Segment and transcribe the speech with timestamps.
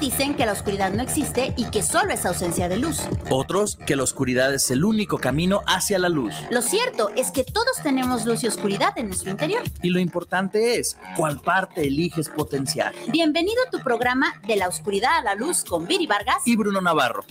[0.00, 3.00] dicen que la oscuridad no existe y que solo es ausencia de luz.
[3.28, 6.34] Otros que la oscuridad es el único camino hacia la luz.
[6.50, 9.62] Lo cierto es que todos tenemos luz y oscuridad en nuestro interior.
[9.82, 12.94] Y lo importante es cuál parte eliges potenciar.
[13.08, 16.80] Bienvenido a tu programa De la oscuridad a la luz con Viri Vargas y Bruno
[16.80, 17.24] Navarro.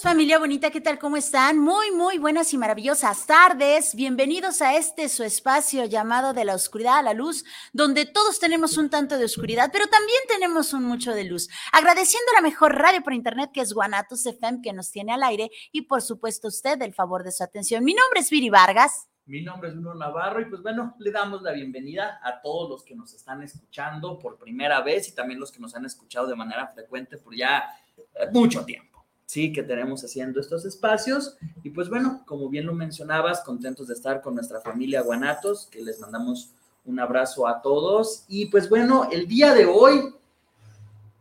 [0.00, 0.98] Familia bonita, ¿qué tal?
[0.98, 1.58] ¿Cómo están?
[1.58, 3.94] Muy, muy buenas y maravillosas tardes.
[3.94, 8.78] Bienvenidos a este su espacio llamado de la oscuridad a la luz, donde todos tenemos
[8.78, 11.48] un tanto de oscuridad, pero también tenemos un mucho de luz.
[11.72, 15.50] Agradeciendo la mejor radio por internet que es Guanatos FM, que nos tiene al aire,
[15.72, 17.84] y por supuesto usted el favor de su atención.
[17.84, 19.08] Mi nombre es Viri Vargas.
[19.26, 22.84] Mi nombre es Bruno Navarro y pues bueno, le damos la bienvenida a todos los
[22.84, 26.36] que nos están escuchando por primera vez y también los que nos han escuchado de
[26.36, 27.64] manera frecuente por ya
[27.96, 28.91] eh, mucho tiempo
[29.26, 31.36] sí, que tenemos haciendo estos espacios.
[31.62, 35.82] Y pues bueno, como bien lo mencionabas, contentos de estar con nuestra familia Guanatos, que
[35.82, 36.52] les mandamos
[36.84, 38.24] un abrazo a todos.
[38.28, 40.14] Y pues bueno, el día de hoy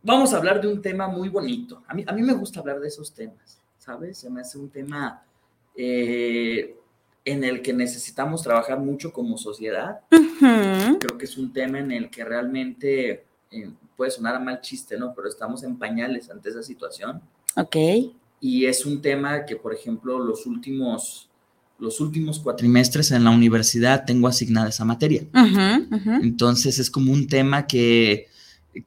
[0.03, 1.83] vamos a hablar de un tema muy bonito.
[1.87, 4.17] A mí, a mí me gusta hablar de esos temas, ¿sabes?
[4.17, 5.23] Se me hace un tema
[5.75, 6.75] eh,
[7.23, 10.01] en el que necesitamos trabajar mucho como sociedad.
[10.09, 14.97] Creo que es un tema en el que realmente eh, puede sonar a mal chiste,
[14.97, 15.13] ¿no?
[15.13, 17.21] Pero estamos en pañales ante esa situación.
[17.55, 17.75] Ok.
[18.39, 21.29] Y es un tema que, por ejemplo, los últimos,
[21.79, 25.23] los últimos cuatrimestres en la universidad tengo asignada esa materia.
[26.21, 28.27] Entonces es como un tema que,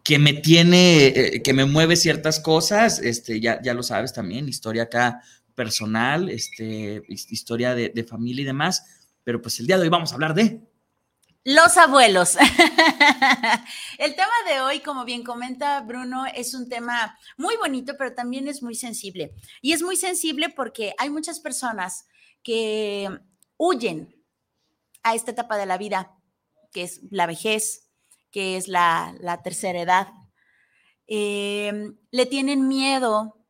[0.03, 4.49] que me tiene, eh, que me mueve ciertas cosas, este, ya, ya lo sabes también,
[4.49, 5.23] historia acá
[5.55, 8.85] personal, este, historia de, de familia y demás,
[9.23, 10.61] pero pues el día de hoy vamos a hablar de...
[11.47, 12.37] Los abuelos.
[13.99, 18.49] El tema de hoy, como bien comenta Bruno, es un tema muy bonito, pero también
[18.49, 19.35] es muy sensible.
[19.61, 22.07] Y es muy sensible porque hay muchas personas
[22.43, 23.11] que
[23.59, 24.25] huyen
[25.03, 26.17] a esta etapa de la vida,
[26.73, 27.91] que es la vejez,
[28.31, 30.09] que es la, tercera edad.
[31.07, 33.45] Em, le tienen miedo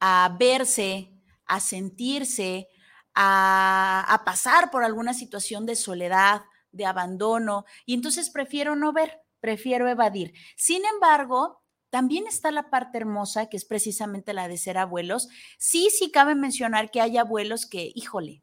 [0.00, 1.12] a verse,
[1.44, 2.68] a sentirse,
[3.14, 6.42] a pasar por alguna situación de soledad,
[6.76, 10.32] de abandono, y entonces prefiero no ver, prefiero evadir.
[10.56, 15.28] Sin embargo, también está la parte hermosa, que es precisamente la de ser abuelos.
[15.58, 18.42] Sí, sí cabe mencionar que hay abuelos que, híjole,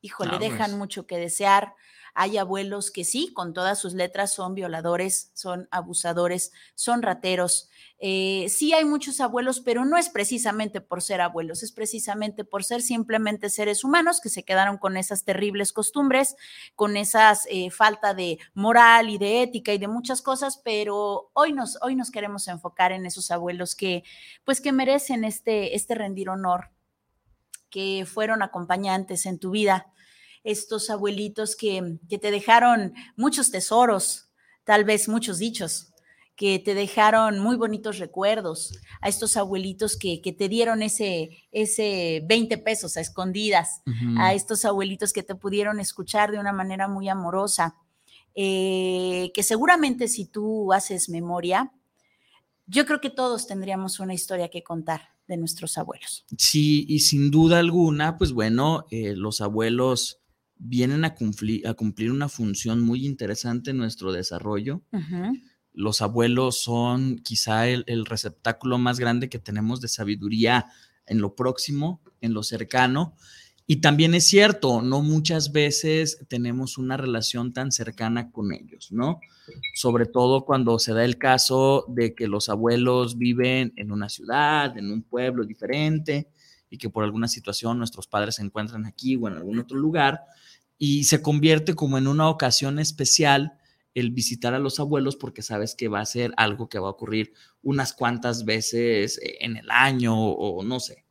[0.00, 1.74] híjole, dejan mucho que desear.
[2.14, 7.70] Hay abuelos que sí, con todas sus letras, son violadores, son abusadores, son rateros.
[7.98, 12.64] Eh, sí hay muchos abuelos, pero no es precisamente por ser abuelos, es precisamente por
[12.64, 16.34] ser simplemente seres humanos que se quedaron con esas terribles costumbres,
[16.74, 21.52] con esas eh, falta de moral y de ética y de muchas cosas, pero hoy
[21.52, 24.02] nos, hoy nos queremos enfocar en esos abuelos que,
[24.44, 26.70] pues, que merecen este, este rendir honor,
[27.70, 29.86] que fueron acompañantes en tu vida,
[30.44, 34.30] estos abuelitos que, que te dejaron muchos tesoros,
[34.64, 35.90] tal vez muchos dichos,
[36.40, 38.72] que te dejaron muy bonitos recuerdos,
[39.02, 43.82] a estos abuelitos que, te dieron ese, ese 20 pesos a escondidas,
[44.16, 47.76] a estos abuelitos que te pudieron escuchar de una manera muy amorosa,
[48.34, 51.72] eh, que seguramente si tú haces memoria,
[52.66, 56.26] yo creo que todos tendríamos una historia que contar de nuestros abuelos.
[56.36, 60.18] Sí, y sin duda alguna, pues bueno, eh, los abuelos
[60.56, 64.82] vienen a cumplir, a cumplir una función muy interesante en nuestro desarrollo
[65.72, 70.66] los abuelos son quizá el, receptáculo más grande que tenemos de sabiduría
[71.06, 73.16] en lo próximo, en lo cercano.
[73.70, 79.20] Y también es cierto, no muchas veces tenemos una relación tan cercana con ellos, ¿no?
[79.74, 84.76] Sobre todo cuando se da el caso de que los abuelos viven en una ciudad,
[84.76, 86.32] en un pueblo diferente
[86.68, 90.18] y que por alguna situación nuestros padres se encuentran aquí o en algún otro lugar
[90.76, 93.52] y se convierte como en una ocasión especial
[93.94, 96.90] el visitar a los abuelos porque sabes que va a ser algo que va a
[96.90, 101.04] ocurrir unas cuantas veces eh, en el año o no sé.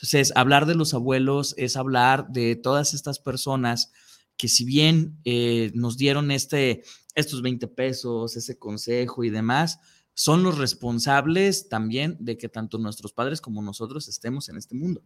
[0.00, 3.92] Entonces, hablar de los abuelos es hablar de todas estas personas
[4.38, 6.82] que si bien eh, nos dieron este,
[7.14, 9.78] estos 20 pesos, ese consejo y demás,
[10.14, 15.02] son los responsables también de que tanto nuestros padres como nosotros estemos en este mundo.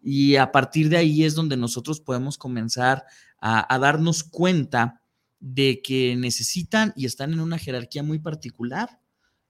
[0.00, 3.04] Y a partir de ahí es donde nosotros podemos comenzar
[3.38, 5.02] a darnos cuenta
[5.40, 9.00] de que necesitan y están en una jerarquía muy particular.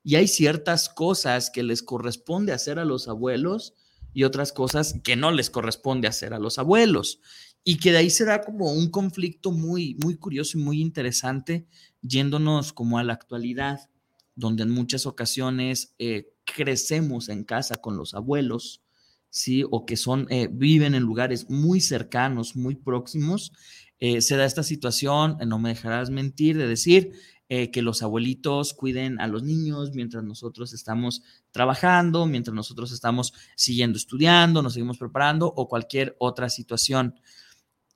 [0.03, 3.75] Y hay ciertas cosas que les corresponde hacer a los abuelos
[4.17, 7.21] y otras cosas que no les corresponde hacer a los abuelos.
[7.65, 11.67] Y que de ahí se da como un conflicto muy, muy curioso y muy interesante,
[12.01, 13.91] yéndonos como a la actualidad,
[14.35, 18.81] donde en muchas ocasiones eh, crecemos en casa con los abuelos,
[19.29, 19.65] ¿sí?
[19.71, 23.53] O que son, eh, viven en lugares muy cercanos, muy próximos,
[23.99, 27.13] eh, se da esta situación, no me dejarás mentir, de decir,
[27.49, 31.23] que los abuelitos cuiden a los niños mientras nosotros estamos
[31.53, 37.15] trabajando, mientras nosotros estamos siguiendo estudiando, nos seguimos preparando o cualquier otra situación.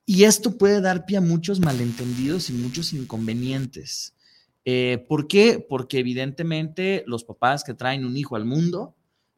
[0.06, 4.14] Y esto puede dar pie a muchos malentendidos y muchos inconvenientes.
[4.64, 5.64] Eh, ¿Por qué?
[5.67, 8.97] Porque evidentemente los papás que traen un hijo al mundo,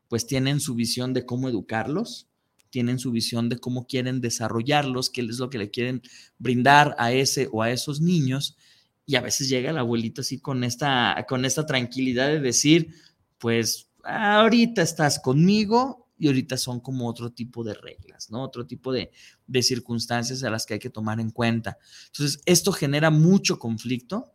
[0.08, 2.28] pues tienen su visión de cómo educarlos,
[2.70, 6.02] tienen su visión de cómo quieren desarrollarlos, qué es lo que le quieren
[6.38, 8.56] brindar a ese o a esos niños.
[9.04, 12.94] Y a veces llega el abuelito así con esta, con esta tranquilidad de decir,
[13.38, 18.42] pues ahorita estás conmigo y ahorita son como otro tipo de reglas, ¿no?
[18.42, 19.10] Otro tipo de,
[19.60, 21.78] circunstancias a las que hay que tomar en cuenta.
[22.06, 24.32] Entonces, esto genera mucho conflicto.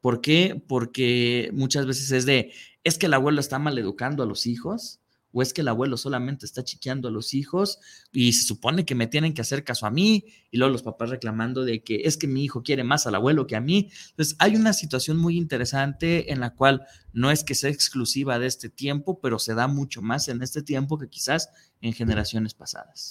[0.00, 0.60] ¿Por qué?
[0.66, 2.52] Porque muchas veces es de,
[2.82, 4.99] es que el abuelo está mal educando a los hijos,
[5.32, 7.78] o es que el abuelo solamente está chiqueando a los hijos
[8.12, 11.10] y se supone que me tienen que hacer caso a mí y luego los papás
[11.10, 13.90] reclamando de que es que mi hijo quiere más al abuelo que a mí.
[14.10, 18.46] Entonces hay una situación muy interesante en la cual no es que sea exclusiva de
[18.46, 21.50] este tiempo, pero se da mucho más en este tiempo que quizás
[21.80, 23.10] en generaciones pasadas.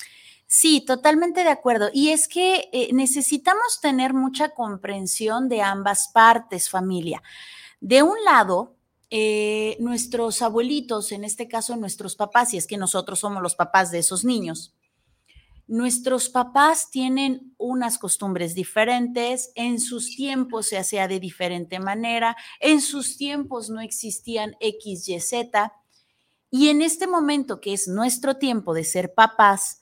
[0.51, 1.91] Sí, totalmente de acuerdo.
[1.93, 7.21] Y es que eh, necesitamos tener mucha comprensión de ambas partes, familia.
[7.81, 8.75] De un lado,
[9.09, 13.91] eh, nuestros abuelitos, en este caso nuestros papás, y es que nosotros somos los papás
[13.91, 14.75] de esos niños,
[15.69, 22.81] nuestros papás tienen unas costumbres diferentes, en sus tiempos se hacía de diferente manera, en
[22.81, 25.71] sus tiempos no existían X, Y, Z,
[26.49, 29.81] y en este momento que es nuestro tiempo de ser papás,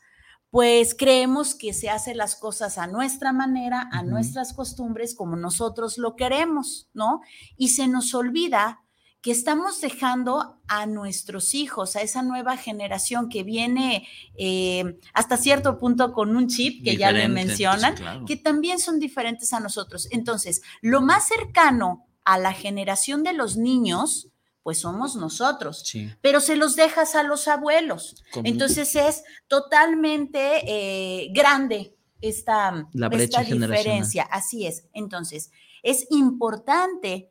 [0.50, 5.98] pues creemos que se hacen las cosas a nuestra manera, a nuestras costumbres, como nosotros
[5.98, 7.22] lo queremos, ¿no?
[7.58, 8.84] Y se nos olvida
[9.28, 14.08] que estamos dejando a nuestros hijos, a esa nueva generación que viene
[14.38, 19.52] eh, hasta cierto punto con un chip, que ya le mencionan, que también son diferentes
[19.52, 20.08] a nosotros.
[20.12, 24.30] Entonces, lo más cercano a la generación de los niños,
[24.64, 25.84] pues somos nosotros,
[26.22, 28.24] pero se los dejas a los abuelos.
[28.46, 34.24] Entonces es totalmente eh, grande esta, esta diferencia.
[34.24, 34.86] Así es.
[34.94, 35.52] Entonces,
[35.84, 37.30] es importante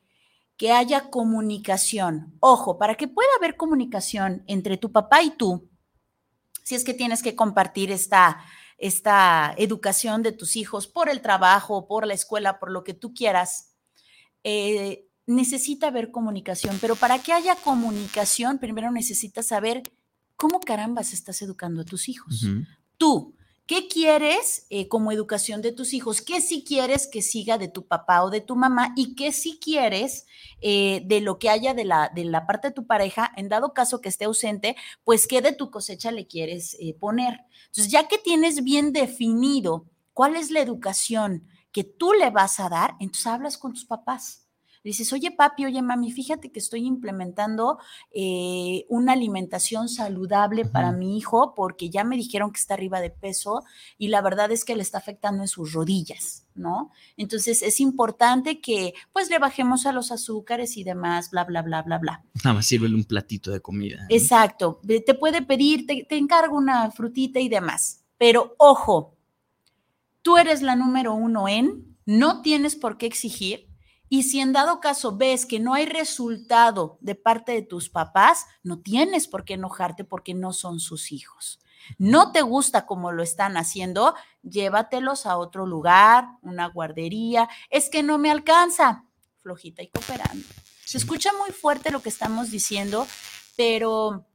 [0.57, 2.35] que haya comunicación.
[2.41, 5.69] Ojo, para que pueda haber comunicación entre tu papá y tú,
[6.63, 8.43] si es que tienes que compartir esta,
[8.79, 13.15] esta educación de tus hijos por el trabajo, por la escuela, por lo que tú
[13.15, 13.75] quieras,
[14.43, 16.79] eh, necesita haber comunicación.
[16.81, 19.83] Pero para que haya comunicación, primero necesitas saber
[20.37, 22.47] cómo carambas estás educando a tus hijos.
[22.97, 23.36] Tú,
[23.67, 26.23] ¿Qué quieres eh, como educación de tus hijos?
[26.23, 28.93] ¿Qué si quieres que siga de tu papá o de tu mamá?
[28.95, 30.25] ¿Y qué si quieres
[30.61, 33.33] eh, de lo que haya de la, de la parte de tu pareja?
[33.37, 37.41] En dado caso que esté ausente, pues qué de tu cosecha le quieres eh, poner.
[37.67, 42.69] Entonces, ya que tienes bien definido cuál es la educación que tú le vas a
[42.69, 44.46] dar, entonces hablas con tus papás
[44.87, 47.79] dices, oye papi, oye mami, fíjate que estoy implementando
[48.13, 53.11] eh, una alimentación saludable para mi hijo porque ya me dijeron que está arriba de
[53.11, 53.65] peso
[53.99, 56.93] y la verdad es que le está afectando en sus rodillas, ¿no?
[57.17, 61.83] Entonces es importante que pues le bajemos a los azúcares y demás, bla, bla, bla,
[61.83, 62.25] bla, bla.
[62.45, 64.07] Nada más sirve un platito de comida.
[64.09, 69.17] Exacto, te puede pedir, te, te encargo una frutita y demás, pero ojo,
[70.23, 73.66] tú eres la número uno en, no tienes por qué exigir
[74.09, 78.47] y si en dado caso ves que no hay resultado de parte de tus papás,
[78.63, 81.61] no tienes por qué enojarte porque no son sus hijos.
[81.99, 87.49] No te gusta como lo están haciendo, llévatelos a otro lugar, una guardería.
[87.71, 89.05] Es que no me alcanza.
[89.43, 90.45] Flojita y cooperando.
[90.85, 93.07] Se escucha muy fuerte lo que estamos diciendo,
[93.57, 94.27] pero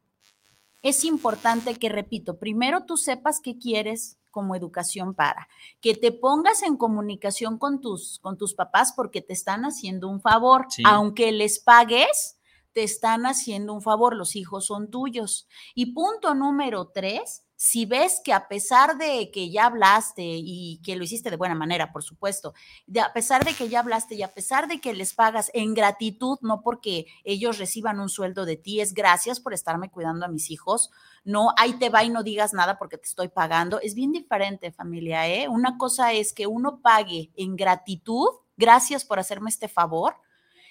[0.81, 5.47] es importante que, repito, primero tú sepas qué quieres, como educación para,
[5.81, 10.21] que te pongas en comunicación con tus, con tus papás porque te están haciendo un
[10.21, 12.39] favor, aunque les pagues,
[12.73, 15.47] te están haciendo un favor, los hijos son tuyos.
[15.75, 20.95] Y punto número tres, si ves que a pesar de que ya hablaste y que
[20.95, 22.55] lo hiciste de buena manera, por supuesto,
[22.99, 26.39] a pesar de que ya hablaste y a pesar de que les pagas en gratitud,
[26.41, 30.49] no porque ellos reciban un sueldo de ti, es gracias por estarme cuidando a mis
[30.49, 30.89] hijos,
[31.23, 34.71] no, ahí te va y no digas nada porque te estoy pagando, es bien diferente
[34.71, 35.47] familia, ¿eh?
[35.47, 38.27] Una cosa es que uno pague en gratitud
[38.57, 40.15] gracias por hacerme este favor.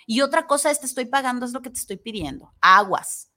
[0.06, 2.52] Y otra cosa es, te estoy pagando, es lo que te estoy pidiendo.
[2.60, 3.29] Aguas.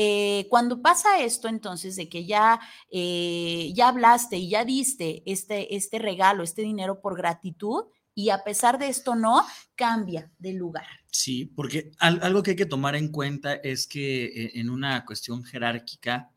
[0.00, 5.74] Eh, cuando pasa esto, entonces, de que ya, eh, ya hablaste y ya diste este,
[5.74, 10.86] este regalo, este dinero por gratitud, y a pesar de esto no, cambia de lugar.
[11.10, 15.42] Sí, porque algo que hay que tomar en cuenta es que eh, en una cuestión
[15.42, 16.30] jerárquica,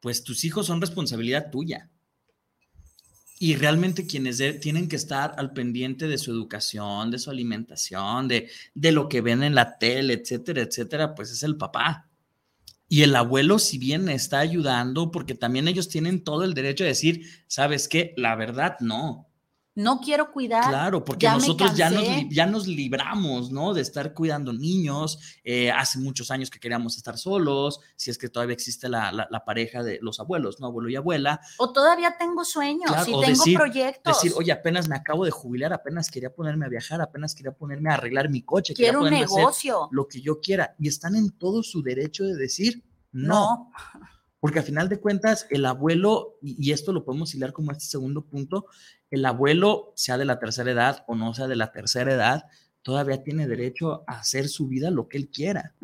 [0.00, 1.90] pues tus hijos son responsabilidad tuya.
[3.38, 8.48] Y realmente quienes tienen que estar al pendiente de su educación, de su alimentación, de,
[8.72, 12.05] de lo que ven en la tele, etcétera, etcétera, pues es el papá.
[12.88, 16.90] Y el abuelo, si bien está ayudando, porque también ellos tienen todo el derecho de
[16.90, 18.14] decir, ¿sabes qué?
[18.16, 19.26] La verdad, no
[19.76, 20.68] no quiero cuidar.
[20.70, 23.74] Claro, porque nosotros ya nos, ya nos libramos, ¿no?
[23.74, 25.18] De estar cuidando niños.
[25.44, 29.44] Eh, hace muchos años que queríamos estar solos, si es que todavía existe la, la,
[29.44, 30.68] pareja de los abuelos, ¿no?
[30.68, 31.40] Abuelo y abuela.
[31.58, 34.22] O todavía tengo sueños, y tengo proyectos.
[34.22, 37.90] Decir, oye, apenas me acabo de jubilar, apenas quería ponerme a viajar, apenas quería ponerme
[37.90, 38.72] a arreglar mi coche.
[38.72, 39.88] Quiero un negocio.
[39.92, 40.74] lo que yo quiera.
[40.78, 43.70] Y están en todo su derecho de decir no.
[44.46, 48.24] Porque al final de cuentas, el abuelo, y esto lo podemos hilar como este segundo
[48.26, 48.66] punto,
[49.10, 52.44] el abuelo, sea de la tercera edad o no sea de la tercera edad,
[52.82, 55.74] todavía tiene derecho a hacer su vida lo que él quiera.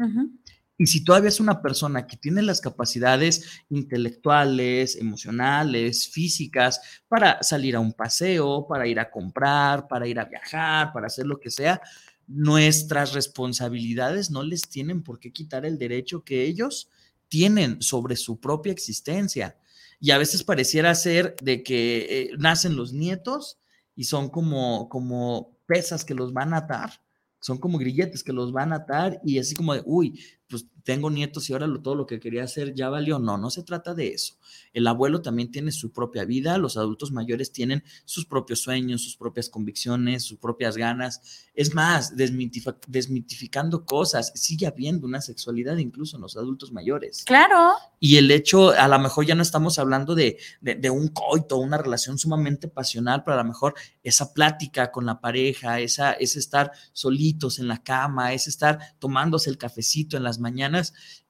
[0.79, 7.75] Y si todavía es una persona que tiene las capacidades intelectuales, emocionales, físicas, para salir
[7.75, 11.51] a un paseo, para ir a comprar, para ir a viajar, para hacer lo que
[11.51, 11.81] sea,
[12.29, 16.89] nuestras responsabilidades no les tienen por qué quitar el derecho que ellos
[17.33, 19.57] tienen sobre su propia existencia.
[19.99, 23.59] Y a veces pareciera ser de que eh, nacen los nietos
[23.97, 27.01] y son como, como pesas que los van a atar,
[27.41, 31.11] son como grilletes que los van a atar y así como de, uy, pues tengo
[31.11, 33.19] nietos y ahora todo lo que quería hacer ya valió.
[33.19, 34.35] No, no se trata de eso.
[34.73, 39.17] El abuelo también tiene su propia vida, los adultos mayores tienen sus propios sueños, sus
[39.17, 41.47] propias convicciones, sus propias ganas.
[41.55, 47.25] Es más, desmitificando cosas, sigue habiendo una sexualidad incluso en los adultos mayores.
[47.25, 47.75] Claro.
[48.01, 51.79] Y el hecho, a lo mejor ya no estamos hablando de, de un coito, una
[51.79, 56.73] relación sumamente pasional, pero a lo mejor esa plática con la pareja, esa, ese estar
[56.93, 60.72] solitos en la cama, ese estar tomándose el cafecito en las mañanas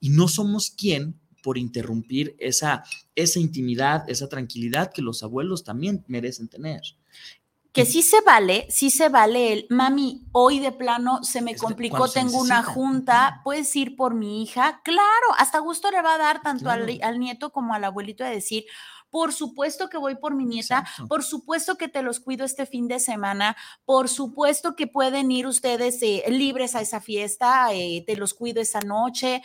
[0.01, 2.85] y no somos quien por interrumpir esa,
[3.15, 6.81] esa intimidad, esa tranquilidad que los abuelos también merecen tener.
[7.73, 12.07] Que sí se vale, sí se vale el, mami, hoy de plano se me complicó,
[12.07, 14.83] tengo una junta, puedes ir por mi hija.
[14.85, 18.29] Claro, hasta gusto le va a dar tanto al, al, nieto como al abuelito a
[18.29, 18.67] decir,
[19.13, 22.89] por supuesto que voy por mi nieta, por supuesto que te los cuido este fin
[22.89, 28.17] de semana, por supuesto que pueden ir ustedes eh, libres a esa fiesta, eh, te
[28.17, 29.43] los cuido esa noche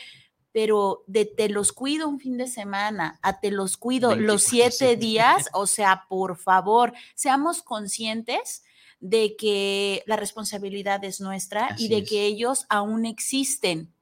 [0.53, 4.95] pero de te los cuido un fin de semana a te los cuido los siete
[4.95, 8.63] días, o sea, por favor, seamos conscientes
[8.99, 13.93] de que la responsabilidad es nuestra y de que ellos aún existen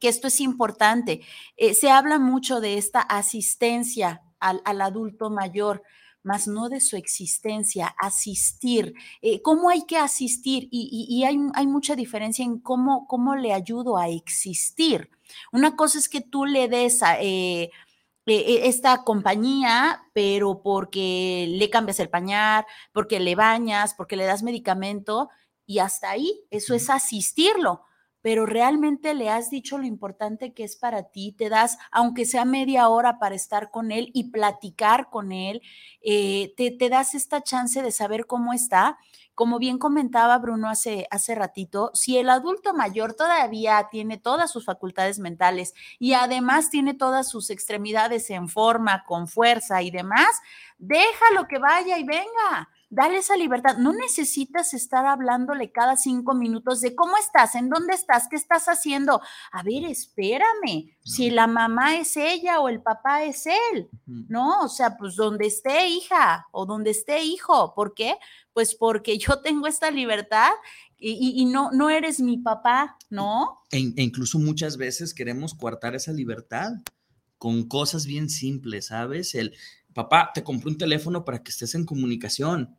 [0.00, 1.20] que esto es importante.
[1.56, 5.82] Eh, se habla mucho de esta asistencia al, adulto mayor,
[6.22, 8.94] más no de su existencia, asistir.
[9.22, 10.68] Eh, ¿Cómo hay que asistir?
[10.70, 15.10] Y, hay, mucha diferencia en cómo, cómo le ayudo a existir.
[15.52, 17.70] Una cosa es que tú le des a, eh,
[18.26, 24.42] eh, esta compañía, pero porque le cambias el pañal, porque le bañas, porque le das
[24.42, 25.30] medicamento,
[25.66, 27.84] y hasta ahí, eso es asistirlo
[28.22, 32.44] pero realmente le has dicho lo importante que es para ti, te das, aunque sea
[32.44, 35.62] media hora para estar con él y platicar con él,
[36.02, 38.98] eh, te, das esta chance de saber cómo está.
[39.34, 44.66] Como bien comentaba Bruno hace, hace ratito, si el adulto mayor todavía tiene todas sus
[44.66, 50.40] facultades mentales y además tiene todas sus extremidades en forma, con fuerza y demás,
[50.76, 53.78] déjalo que vaya y venga dale esa libertad.
[53.78, 58.66] No necesitas estar hablándole cada cinco minutos de cómo estás, en dónde estás, qué estás
[58.66, 59.22] haciendo.
[59.52, 64.60] A ver, espérame, si la mamá es ella o el papá es él, ¿no?
[64.60, 67.74] O sea, pues donde esté hija o donde esté hijo.
[67.74, 68.16] ¿Por qué?
[68.52, 70.50] Pues porque yo tengo esta libertad
[71.02, 73.62] y, no, no eres mi papá, ¿no?
[73.70, 76.72] E, e, incluso muchas veces queremos coartar esa libertad
[77.38, 79.34] con cosas bien simples, ¿sabes?
[79.34, 79.56] El
[79.94, 82.76] papá, te compré un teléfono para que estés en comunicación.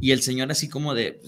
[0.00, 1.20] Y el señor así como de,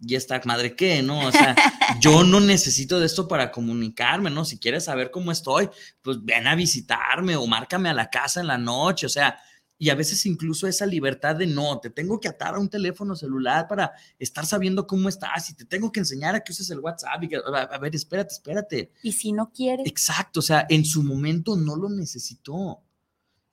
[0.00, 1.02] ¿y esta madre qué?
[1.02, 1.26] ¿No?
[1.26, 1.54] O sea,
[2.00, 4.44] yo no necesito de esto para comunicarme, ¿no?
[4.44, 5.68] Si quieres saber cómo estoy,
[6.02, 9.38] pues ven a visitarme o márcame a la casa en la noche, o sea,
[9.78, 13.14] y a veces incluso esa libertad de no, te tengo que atar a un teléfono
[13.14, 16.80] celular para estar sabiendo cómo estás y te tengo que enseñar a que uses el
[16.80, 18.92] WhatsApp y que, a, ver, espérate, espérate.
[19.02, 19.86] Y si no quieres.
[19.86, 22.80] Exacto, o sea, en su momento no lo necesitó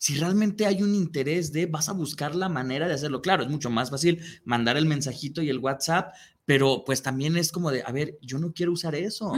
[0.04, 3.22] si realmente hay un interés de, vas a buscar la manera de hacerlo.
[3.22, 7.54] Claro, es mucho más fácil mandar el mensajito y el WhatsApp, pero pues también es
[7.54, 9.32] como de, a ver, yo no quiero usar eso.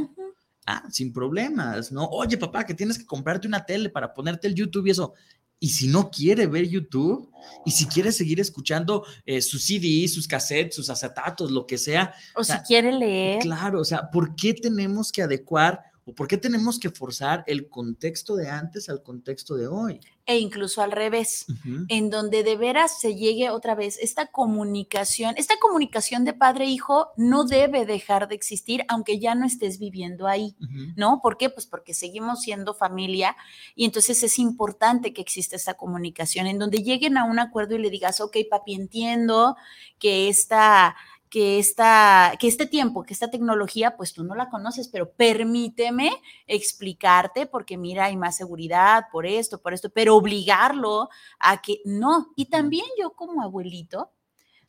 [0.65, 2.05] Ah, sin problemas, ¿no?
[2.05, 5.13] Oye, papá, que tienes que comprarte una tele para ponerte el YouTube y eso.
[5.60, 7.29] Y si no quiere ver YouTube,
[7.63, 12.12] y si quiere seguir escuchando eh, sus CDs, sus cassettes, sus acetatos, lo que sea.
[12.34, 13.39] O, si quiere leer.
[13.43, 17.69] Claro, o sea, ¿por qué tenemos que adecuar o por qué tenemos que forzar el
[17.69, 20.01] contexto de antes al contexto de hoy?
[20.27, 21.46] E incluso al revés,
[21.88, 27.22] en donde de veras se llegue otra vez esta comunicación, esta comunicación de padre-hijo e
[27.22, 30.55] no debe dejar de existir aunque ya no estés viviendo ahí,
[30.96, 31.22] ¿no?
[31.22, 31.50] ¿Por qué?
[31.50, 33.36] Pues porque seguimos siendo familia
[33.75, 37.79] y entonces es importante que exista esta comunicación en donde lleguen a un acuerdo y
[37.79, 39.55] le digas, ok, papi, entiendo
[40.00, 40.96] que esta
[41.36, 46.13] que, esta, que este tiempo, que esta tecnología, pues tú no la conoces, pero permíteme
[46.48, 52.32] explicarte porque mira, hay más seguridad por esto, por esto, pero obligarlo a que no.
[52.38, 54.13] Y también yo como abuelito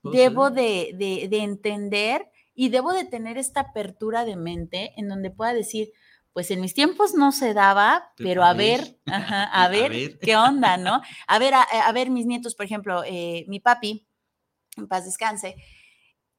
[0.03, 5.55] debo de, de, entender y debo de tener esta apertura de mente en donde pueda
[5.55, 5.93] decir,
[6.33, 11.01] pues en mis tiempos no se daba, pero a ver, a, ver, qué onda, ¿no?
[11.29, 14.05] A ver, a, ver mis nietos, por ejemplo, eh, mi papi,
[14.77, 15.55] en paz descanse,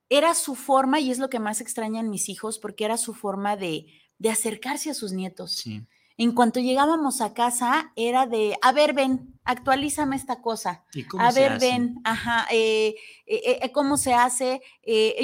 [0.10, 3.14] era su forma, y es lo que más extraña en mis hijos, porque era su
[3.14, 3.88] forma de,
[4.20, 5.66] de acercarse a sus nietos.
[6.20, 10.84] En cuanto llegábamos a casa, era de, a ver, ven, actualízame esta cosa.
[11.20, 12.96] a ver, ven, ajá, eh,
[13.28, 14.62] eh, eh, ¿cómo se hace?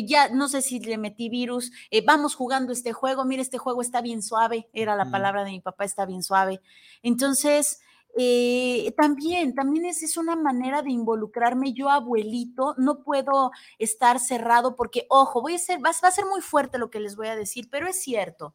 [0.05, 1.71] ya no sé si le metí virus,
[2.05, 5.61] vamos jugando este juego, mire, este juego está bien suave, era la palabra de mi
[5.61, 6.61] papá, está bien suave.
[7.01, 7.79] Entonces,
[8.15, 11.73] eh, también, también es, es, una manera de involucrarme.
[11.73, 16.25] Yo, abuelito, no puedo estar cerrado porque, ojo, voy a ser, va, va, a ser
[16.25, 18.53] muy fuerte lo que les voy a decir, pero es cierto.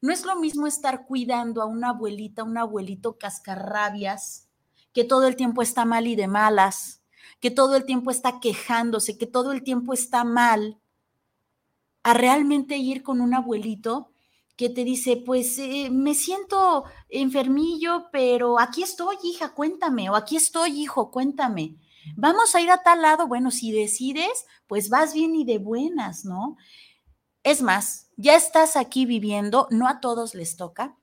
[0.00, 4.48] No es lo mismo estar cuidando a una abuelita, un abuelito cascarrabias,
[4.92, 7.02] que todo el tiempo está mal y de malas,
[7.40, 10.78] que todo el tiempo está quejándose, que todo el tiempo está mal,
[12.02, 14.12] a realmente ir con un abuelito
[14.58, 20.36] que te dice, pues eh, me siento enfermillo, pero aquí estoy, hija, cuéntame, o aquí
[20.36, 21.76] estoy, hijo, cuéntame.
[22.16, 26.24] Vamos a ir a tal lado, bueno, si decides, pues vas bien y de buenas,
[26.24, 26.56] ¿no?
[27.44, 30.96] Es más, ya estás aquí viviendo, no a todos les toca.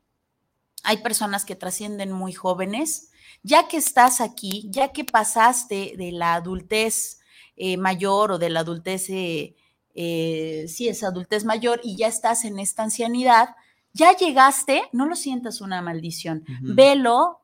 [0.84, 3.10] Hay personas que trascienden muy jóvenes.
[3.42, 7.20] Ya que estás aquí, ya que pasaste de la adultez
[7.56, 9.56] eh, mayor o de la adultez eh,
[9.96, 13.56] eh, si es adultez mayor y ya estás en esta ancianidad,
[13.94, 17.40] ya llegaste, no lo sientas una maldición, velo,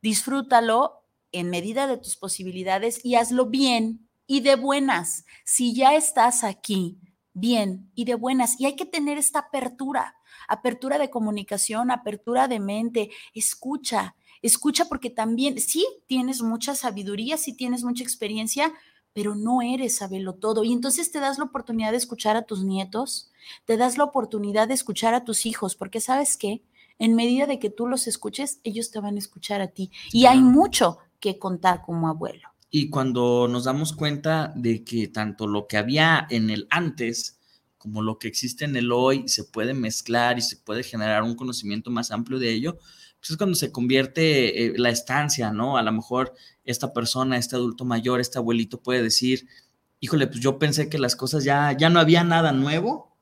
[0.00, 5.24] disfrútalo en medida de tus posibilidades y hazlo bien y de buenas.
[5.44, 6.98] Si ya estás aquí,
[7.32, 10.14] bien y de buenas, y hay que tener esta apertura,
[10.48, 17.52] apertura de comunicación, apertura de mente, escucha, escucha porque también, sí, tienes mucha sabiduría, sí
[17.52, 18.72] tienes mucha experiencia,
[19.16, 20.62] pero no eres saberlo todo.
[20.62, 23.30] Y entonces te das la oportunidad de escuchar a tus nietos,
[23.64, 26.62] te das la oportunidad de escuchar a tus hijos, porque sabes qué,
[26.98, 29.90] en medida de que tú los escuches, ellos te van a escuchar a ti.
[30.12, 32.46] Y hay mucho que contar como abuelo.
[32.70, 37.40] Y cuando nos damos cuenta de que tanto lo que había en el antes
[37.78, 41.36] como lo que existe en el hoy se puede mezclar y se puede generar un
[41.36, 42.76] conocimiento más amplio de ello,
[43.26, 45.76] pues es cuando se convierte eh, la estancia, ¿no?
[45.76, 46.32] A lo mejor
[46.64, 49.48] esta persona, este adulto mayor, este abuelito puede decir,
[49.98, 53.16] híjole, pues yo pensé que las cosas ya, ya no había nada nuevo.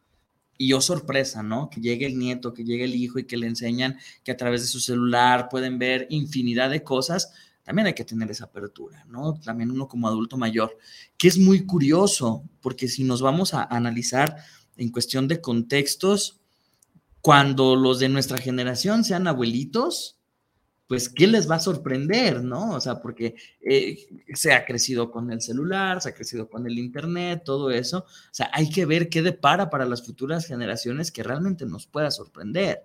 [0.58, 1.70] Y yo sorpresa, ¿no?
[1.70, 4.60] Que llegue el nieto, que llegue el hijo y que le enseñan que a través
[4.60, 7.32] de su celular pueden ver infinidad de cosas.
[7.62, 9.40] También hay que tener esa apertura, ¿no?
[9.40, 10.76] También uno como adulto mayor,
[11.16, 14.36] que es muy curioso, porque si nos vamos a analizar
[14.76, 16.43] en cuestión de contextos,
[17.24, 20.18] cuando los de nuestra generación sean abuelitos,
[20.86, 22.72] pues, ¿qué les va a sorprender, no?
[22.72, 23.96] O sea, porque eh,
[24.34, 28.00] se ha crecido con el celular, se ha crecido con el Internet, todo eso.
[28.00, 32.10] O sea, hay que ver qué depara para las futuras generaciones que realmente nos pueda
[32.10, 32.82] sorprender.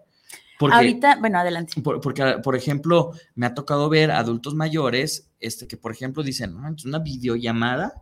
[0.58, 1.82] Porque, Ahorita, bueno, adelante.
[1.82, 6.74] porque, por ejemplo, me ha tocado ver adultos mayores, este, que por ejemplo dicen, no,
[6.74, 8.02] es una videollamada.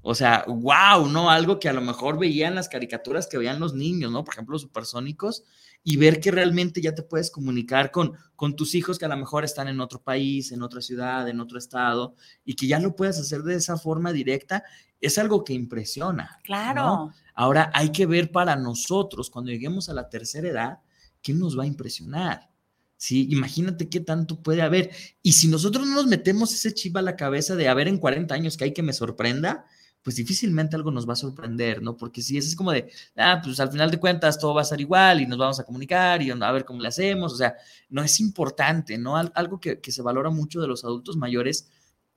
[0.00, 1.30] O sea, wow, ¿no?
[1.30, 4.24] Algo que a lo mejor veían las caricaturas que veían los niños, ¿no?
[4.24, 5.44] Por ejemplo, los supersónicos,
[5.86, 9.18] y ver que realmente ya te puedes comunicar con, con tus hijos que a lo
[9.18, 12.96] mejor están en otro país, en otra ciudad, en otro estado, y que ya lo
[12.96, 14.64] puedes hacer de esa forma directa,
[14.98, 16.40] es algo que impresiona.
[16.42, 17.12] Claro.
[17.34, 20.78] Ahora hay que ver para nosotros, cuando lleguemos a la tercera edad,
[21.20, 22.48] qué nos va a impresionar.
[22.96, 23.28] ¿sí?
[23.30, 24.90] Imagínate qué tanto puede haber.
[25.22, 27.98] Y si nosotros no nos metemos ese chip a la cabeza de, a ver, en
[27.98, 29.66] 40 años que hay que me sorprenda,
[30.04, 31.96] pues difícilmente algo nos va a sorprender, ¿no?
[31.96, 34.80] Porque si es como de, ah, pues al final de cuentas todo va a ser
[34.80, 37.54] igual y nos vamos a comunicar y a ver cómo le hacemos, o sea,
[37.88, 39.16] no es importante, ¿no?
[39.16, 41.70] Algo que, se valora mucho de los adultos mayores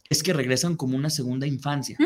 [0.09, 1.97] es que regresan como una segunda infancia.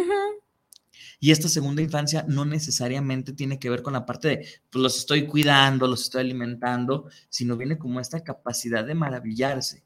[1.19, 4.97] Y esta segunda infancia no necesariamente tiene que ver con la parte de, pues los
[4.97, 9.83] estoy cuidando, los estoy alimentando, sino viene como esta capacidad de maravillarse.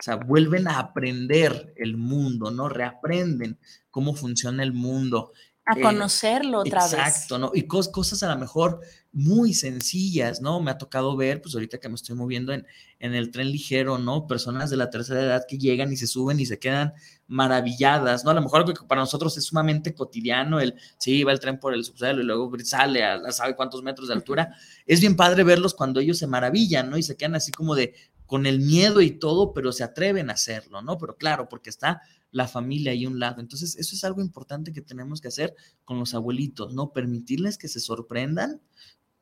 [0.00, 2.68] O sea, vuelven a aprender el mundo, ¿no?
[2.68, 3.58] Reaprenden
[3.90, 5.32] cómo funciona el mundo.
[5.64, 6.92] A eh, conocerlo otra vez.
[6.92, 7.50] Exacto, ¿no?
[7.52, 8.80] Y cosas a lo mejor
[9.12, 10.60] muy sencillas, ¿no?
[10.60, 12.64] Me ha tocado ver, pues ahorita que me estoy moviendo en,
[13.00, 14.28] en el tren ligero, ¿no?
[14.28, 16.94] Personas de la tercera edad que llegan y se suben y se quedan
[17.26, 18.30] maravilladas, ¿no?
[18.30, 21.84] A lo mejor para nosotros es sumamente cotidiano el, sí, va el tren por el
[21.84, 24.54] subsuelo y luego sale a, a sabe cuántos metros de altura.
[24.86, 26.96] Es bien padre verlos cuando ellos se maravillan, ¿no?
[26.96, 27.94] Y se quedan así como de,
[28.28, 30.98] con el miedo y todo, pero se atreven a hacerlo, ¿no?
[30.98, 33.40] Pero claro, porque está la familia ahí a un lado.
[33.40, 36.92] Entonces, eso es algo importante que tenemos que hacer con los abuelitos, ¿no?
[36.92, 38.60] Permitirles que se sorprendan,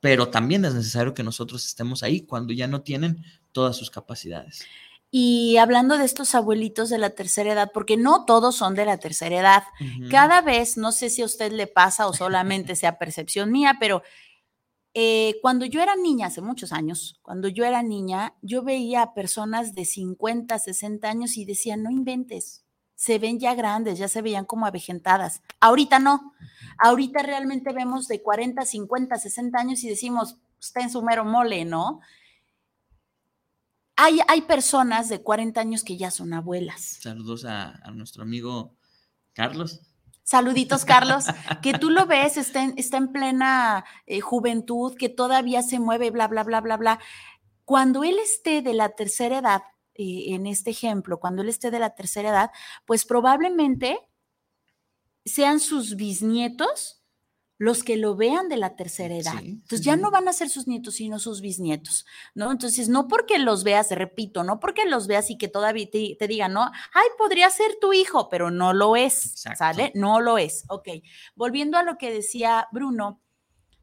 [0.00, 4.66] pero también es necesario que nosotros estemos ahí cuando ya no tienen todas sus capacidades.
[5.12, 8.98] Y hablando de estos abuelitos de la tercera edad, porque no todos son de la
[8.98, 9.62] tercera edad,
[10.10, 14.02] cada vez, no sé si a usted le pasa o solamente sea percepción mía, pero
[14.98, 19.12] eh, cuando yo era niña, hace muchos años, cuando yo era niña, yo veía a
[19.12, 24.22] personas de 50, 60 años y decía, no inventes, se ven ya grandes, ya se
[24.22, 25.42] veían como avejentadas.
[25.60, 26.32] Ahorita no.
[26.78, 31.66] Ahorita realmente vemos de 40, 50, 60 años y decimos, está en su mero mole,
[31.66, 32.00] ¿no?
[33.96, 36.80] Hay, hay personas de 40 años que ya son abuelas.
[37.02, 38.74] Saludos a, a nuestro amigo
[39.34, 39.82] Carlos.
[40.26, 41.26] Saluditos, Carlos,
[41.62, 46.42] que tú lo ves, está en, plena eh, juventud, que todavía se mueve, bla, bla,
[46.42, 46.98] bla, bla, bla.
[47.64, 49.62] Cuando él esté de la tercera edad,
[49.94, 52.50] eh, en este ejemplo, cuando él esté de la tercera edad,
[52.86, 54.00] pues probablemente
[55.24, 57.05] sean sus bisnietos
[57.58, 59.38] los que lo vean de la tercera edad.
[59.38, 62.52] Entonces ya no van a ser sus nietos, sino sus bisnietos, ¿no?
[62.52, 66.52] Entonces, no porque los veas, repito, no porque los veas y que todavía te, digan,
[66.52, 69.92] no, ay, podría ser tu hijo, pero no lo es, ¿sale?
[69.94, 70.64] No lo es.
[70.68, 70.88] Ok,
[71.34, 73.22] volviendo a lo que decía Bruno,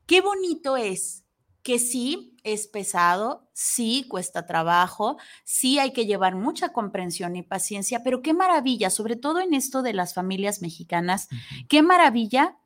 [0.05, 1.23] qué bonito es
[1.63, 8.03] que sí es pesado, sí cuesta trabajo, sí hay que llevar mucha comprensión y paciencia,
[8.03, 11.29] pero qué maravilla, sobre todo en esto de las familias mexicanas,
[11.69, 12.57] qué maravilla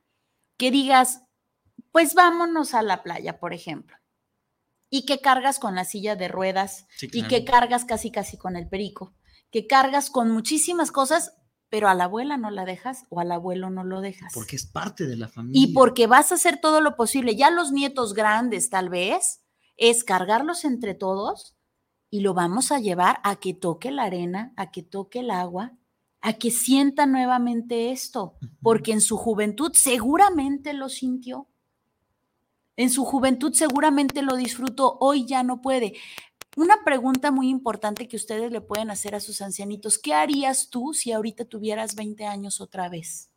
[0.58, 1.22] que digas,
[1.92, 3.96] pues vámonos a la playa, por ejemplo,
[4.90, 8.68] y que cargas con la silla de ruedas y que cargas casi casi con el
[8.68, 9.14] perico,
[9.50, 11.34] que cargas con muchísimas cosas,
[11.70, 14.32] pero a la abuela no la dejas o al abuelo no lo dejas.
[14.34, 15.62] Porque es parte de la familia.
[15.62, 19.42] Y porque vas a hacer todo lo posible, ya los nietos grandes tal vez,
[19.76, 21.56] es cargarlos entre todos
[22.10, 25.78] y lo vamos a llevar a que toque la arena, a que toque el agua,
[26.20, 31.46] a que sienta nuevamente esto, porque en su juventud seguramente lo sintió.
[32.76, 35.94] En su juventud seguramente lo disfrutó, hoy ya no puede.
[36.56, 40.92] Una pregunta muy importante que ustedes le pueden hacer a sus ancianitos, ¿qué harías tú
[40.92, 43.30] si ahorita tuvieras 20 años otra vez?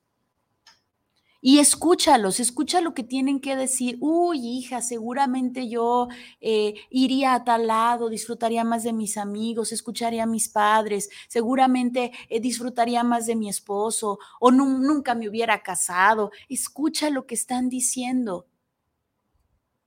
[1.43, 3.97] Y escúchalos, escucha lo que tienen que decir.
[3.99, 6.07] Uy, hija, seguramente yo
[6.39, 12.11] eh, iría a tal lado, disfrutaría más de mis amigos, escucharía a mis padres, seguramente
[12.29, 16.31] eh, disfrutaría más de mi esposo o nunca me hubiera casado.
[16.47, 18.45] Escucha lo que están diciendo.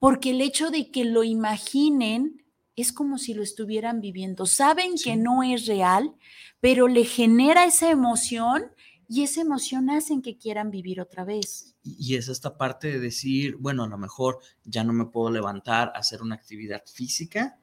[0.01, 4.47] Porque el hecho de que lo imaginen es como si lo estuvieran viviendo.
[4.47, 6.14] Saben que no es real,
[6.61, 8.73] pero le genera esa emoción
[9.09, 11.75] y esa emoción hace que quieran vivir otra vez.
[11.83, 15.93] Y es esta parte de decir, bueno, a lo mejor ya no me puedo levantar
[15.95, 17.59] a hacer una actividad física,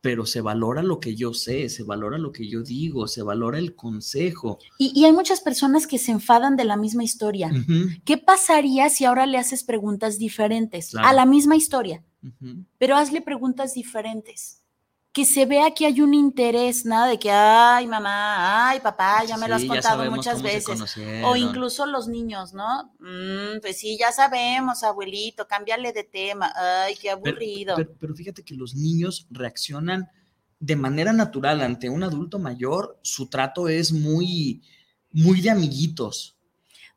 [0.00, 3.58] pero se valora lo que yo sé, se valora lo que yo digo, se valora
[3.58, 4.58] el consejo.
[4.78, 7.50] Y, hay muchas personas que se enfadan de la misma historia.
[8.04, 12.04] ¿Qué pasaría si ahora le haces preguntas diferentes a la misma historia?
[12.78, 14.62] Pero hazle preguntas diferentes
[15.18, 19.36] que se vea que hay un interés, nada de que, ay, mamá, ay, papá, ya
[19.36, 20.96] me lo has contado muchas veces.
[21.24, 22.94] O incluso los niños, ¿no?
[23.00, 26.52] Mm, pues sí, ya sabemos, abuelito, cámbiale de tema.
[26.54, 27.74] Ay, qué aburrido.
[27.98, 30.08] Pero, fíjate que los niños reaccionan
[30.60, 34.62] de manera natural ante un adulto mayor, su trato es muy,
[35.10, 36.37] muy de amiguitos.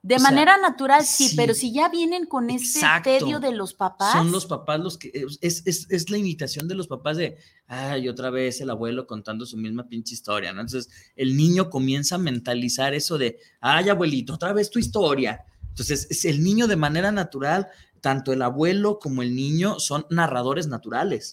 [0.03, 4.13] De manera natural, sí, pero si ya vienen con ese tedio de los papás.
[4.13, 5.11] Son los papás los que.
[5.41, 7.37] Es, es, es, la imitación de los papás de.
[7.67, 10.61] Ay, otra vez el abuelo contando su misma pinche historia, ¿no?
[10.61, 13.37] Entonces, el niño comienza a mentalizar eso de.
[13.59, 15.45] Ay, abuelito, otra vez tu historia.
[15.69, 17.67] Entonces, es el niño de manera natural
[18.01, 21.31] tanto el abuelo como el niño son narradores naturales.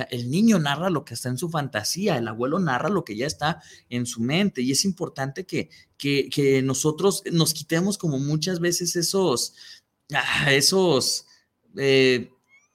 [0.00, 3.16] Sea, el niño narra lo que está en su fantasía, el abuelo narra lo que
[3.16, 8.60] ya está en su mente y es importante que, que, nosotros nos quitemos como muchas
[8.60, 9.54] veces esos,
[10.14, 11.26] ah, esos,
[11.76, 12.30] eh,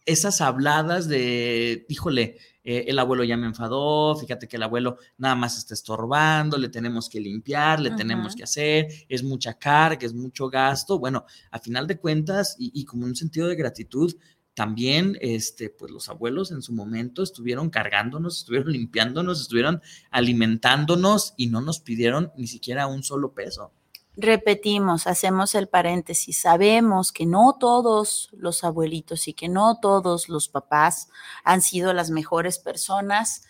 [0.06, 5.36] esas habladas de, híjole, eh, el abuelo ya me enfadó, fíjate que el abuelo nada
[5.36, 10.16] más está estorbando, le tenemos que limpiar, le tenemos que hacer, es mucha carga, es
[10.16, 10.98] mucho gasto.
[10.98, 14.16] Bueno, a final de cuentas, y, como un sentido de gratitud,
[14.56, 21.48] también, este, pues los abuelos en su momento estuvieron cargándonos, estuvieron limpiándonos, estuvieron alimentándonos y
[21.48, 23.72] no nos pidieron ni siquiera un solo peso.
[24.18, 30.48] Repetimos, hacemos el paréntesis, sabemos que no todos los abuelitos y que no todos los
[30.48, 31.10] papás
[31.44, 33.44] han sido las mejores personas,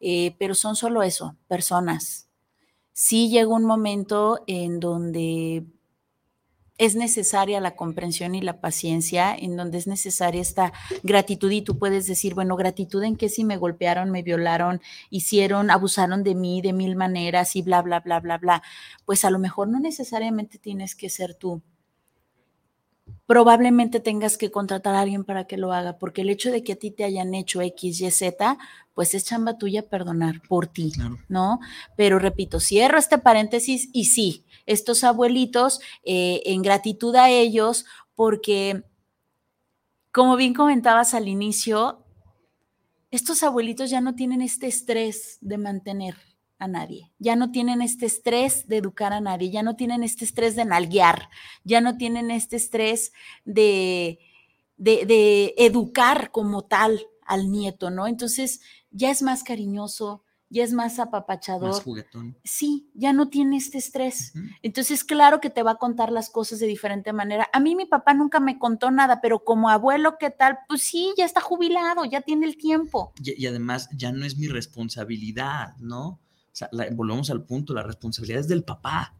[0.00, 2.28] eh, pero son solo eso, personas.
[2.92, 5.64] Sí llega un momento en donde
[6.78, 11.78] es necesaria la comprensión y la paciencia, en donde es necesaria esta gratitud y tú
[11.78, 16.62] puedes decir, bueno, gratitud en que si me golpearon, me violaron, hicieron, abusaron de mí
[16.62, 18.62] de mil maneras y bla, bla, bla, bla, bla.
[19.04, 21.62] Pues a lo mejor no necesariamente tienes que ser tú.
[23.28, 26.72] Probablemente tengas que contratar a alguien para que lo haga, porque el hecho de que
[26.72, 28.56] a ti te hayan hecho X, Y, Z,
[28.94, 30.94] pues es chamba tuya perdonar por ti,
[31.28, 31.60] ¿no?
[31.94, 38.82] Pero repito, cierro este paréntesis y sí, estos abuelitos, eh, en gratitud a ellos, porque,
[40.10, 42.02] como bien comentabas al inicio,
[43.10, 46.16] estos abuelitos ya no tienen este estrés de mantener
[46.58, 50.24] a nadie, ya no tienen este estrés de educar a nadie, ya no tienen este
[50.24, 51.28] estrés de nalguear,
[51.64, 53.12] ya no tienen este estrés
[53.44, 54.18] de,
[54.76, 58.06] de, de educar como tal al nieto, ¿no?
[58.06, 61.68] Entonces ya es más cariñoso, ya es más apapachador.
[61.68, 62.36] Más juguetón.
[62.44, 64.32] Sí, ya no tiene este estrés.
[64.62, 67.48] Entonces, claro que te va a contar las cosas de diferente manera.
[67.52, 70.58] A mí mi papá nunca me contó nada, pero como abuelo, ¿qué tal?
[70.68, 73.12] Pues sí, ya está jubilado, ya tiene el tiempo.
[73.22, 76.20] Y, además, ya no es mi responsabilidad, ¿no?
[76.58, 79.14] Sea, volvemos al punto, la responsabilidad es del papá.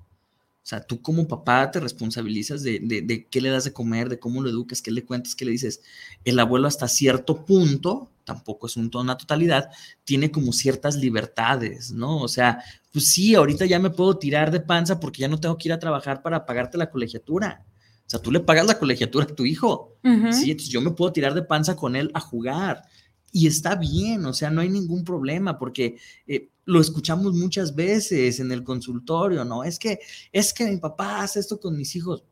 [0.60, 4.08] O sea, tú como papá te responsabilizas de, de, de, qué le das de comer,
[4.08, 5.80] de cómo lo educas, qué le cuentas, qué le dices.
[6.24, 9.70] El abuelo hasta cierto punto, tampoco es un, una totalidad,
[10.04, 12.18] tiene como ciertas libertades, ¿no?
[12.18, 12.58] O sea,
[12.92, 15.72] pues sí, ahorita ya me puedo tirar de panza porque ya no tengo que ir
[15.72, 17.64] a trabajar para pagarte la colegiatura.
[18.04, 19.96] O sea, tú le pagas la colegiatura a tu hijo.
[20.32, 22.82] Sí, entonces yo me puedo tirar de panza con él a jugar.
[23.30, 28.40] Y está bien, o sea, no hay ningún problema porque eh, lo escuchamos muchas veces
[28.40, 29.64] en el consultorio, ¿no?
[29.64, 30.00] Es que,
[30.32, 32.24] es que mi papá hace esto con mis hijos.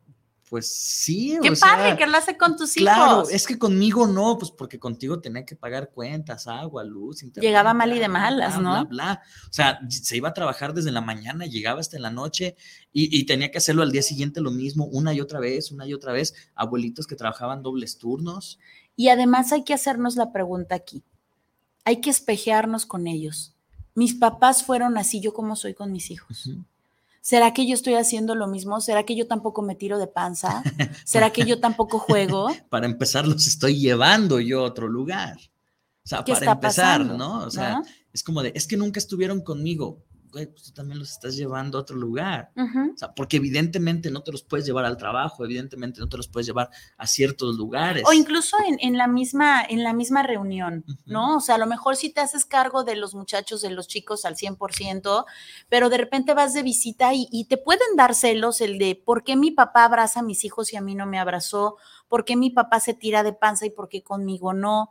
[0.48, 2.84] Pues sí, Qué padre que lo hace con tus hijos.
[2.84, 7.48] Claro, es que conmigo no, pues porque contigo tenía que pagar cuentas, agua, luz, internet.
[7.48, 8.70] Llegaba mal y de malas, ¿no?
[8.70, 9.22] Bla, bla.
[9.50, 12.56] O sea, se iba a trabajar desde la mañana, llegaba hasta la noche
[12.92, 15.84] y, y, tenía que hacerlo al día siguiente lo mismo, una y otra vez, una
[15.84, 16.34] y otra vez.
[16.54, 18.60] Abuelitos que trabajaban dobles turnos.
[18.94, 21.02] Y además hay que hacernos la pregunta aquí.
[21.84, 23.56] Hay que espejearnos con ellos.
[23.96, 26.50] Mis papás fueron así, yo como soy con mis hijos.
[27.26, 28.80] ¿Será que yo estoy haciendo lo mismo?
[28.80, 30.62] ¿Será que yo tampoco me tiro de panza?
[31.04, 32.46] ¿Será que yo tampoco juego?
[32.70, 35.36] para empezar, los estoy llevando yo a otro lugar.
[36.04, 37.40] O sea, para empezar, ¿no?
[37.40, 41.36] O sea, es como de, es que nunca estuvieron conmigo pues tú también los estás
[41.36, 42.50] llevando a otro lugar.
[42.56, 46.28] O sea, porque evidentemente no te los puedes llevar al trabajo, evidentemente no te los
[46.28, 48.04] puedes llevar a ciertos lugares.
[48.06, 51.36] O incluso en, la, misma, en la misma reunión, ¿no?
[51.36, 54.24] O sea, a lo mejor sí te haces cargo de los muchachos, de los chicos
[54.24, 55.24] al 100%,
[55.68, 59.24] pero de repente vas de visita y, y te pueden dar celos el de por
[59.24, 61.76] qué mi papá abraza a mis hijos y a mí no me abrazó,
[62.08, 64.90] por qué mi papá se tira de panza y por qué conmigo no.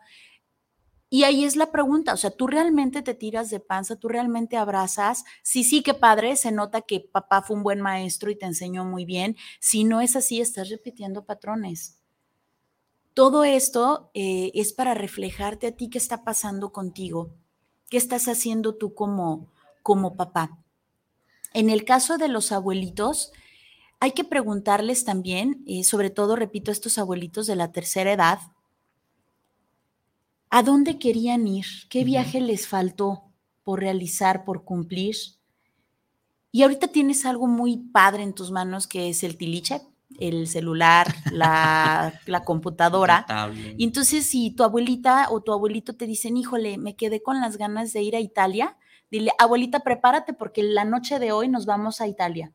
[1.09, 3.95] Y ahí es la pregunta, o sea, ¿tú realmente te tiras de panza?
[3.95, 5.23] ¿Tú realmente abrazas?
[5.43, 8.85] Sí, sí, qué padre, se nota que papá fue un buen maestro y te enseñó
[8.85, 9.37] muy bien.
[9.59, 11.99] Si no es así, estás repitiendo patrones.
[13.13, 17.29] Todo esto eh, es para reflejarte a ti qué está pasando contigo,
[17.89, 19.51] qué estás haciendo tú como,
[19.83, 20.57] como papá.
[21.53, 23.31] En el caso de los abuelitos,
[24.01, 28.39] hay que preguntarles también, eh, sobre todo, repito, estos abuelitos de la tercera edad,
[30.57, 31.65] ¿A dónde querían ir?
[31.89, 33.23] ¿Qué viaje les faltó
[33.61, 35.17] por realizar, por cumplir?
[36.49, 39.81] Y ahorita tienes algo muy padre en tus manos que es el tiliche,
[40.17, 43.25] el celular, la, computadora.
[43.77, 47.57] Y entonces, si tu abuelita o tu abuelito te dicen, híjole, me quedé con las
[47.57, 48.77] ganas de ir a Italia,
[49.11, 52.53] dile, abuelita, prepárate porque la noche de hoy nos vamos a Italia.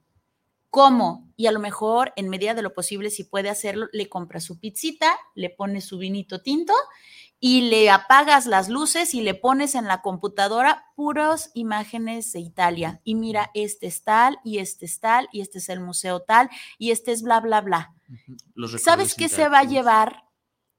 [0.71, 1.29] ¿Cómo?
[1.37, 4.59] Y a lo mejor, en medida de lo posible, si puede hacerlo, le compra su
[4.59, 6.73] pizzita, le pone su vinito tinto
[7.43, 13.01] y le apagas las luces y le pones en la computadora puras imágenes de Italia.
[13.03, 16.51] Y mira, este es tal, y este es tal, y este es el museo tal,
[16.79, 17.95] y este es bla, bla, bla.
[18.79, 20.25] ¿Sabes qué se va a llevar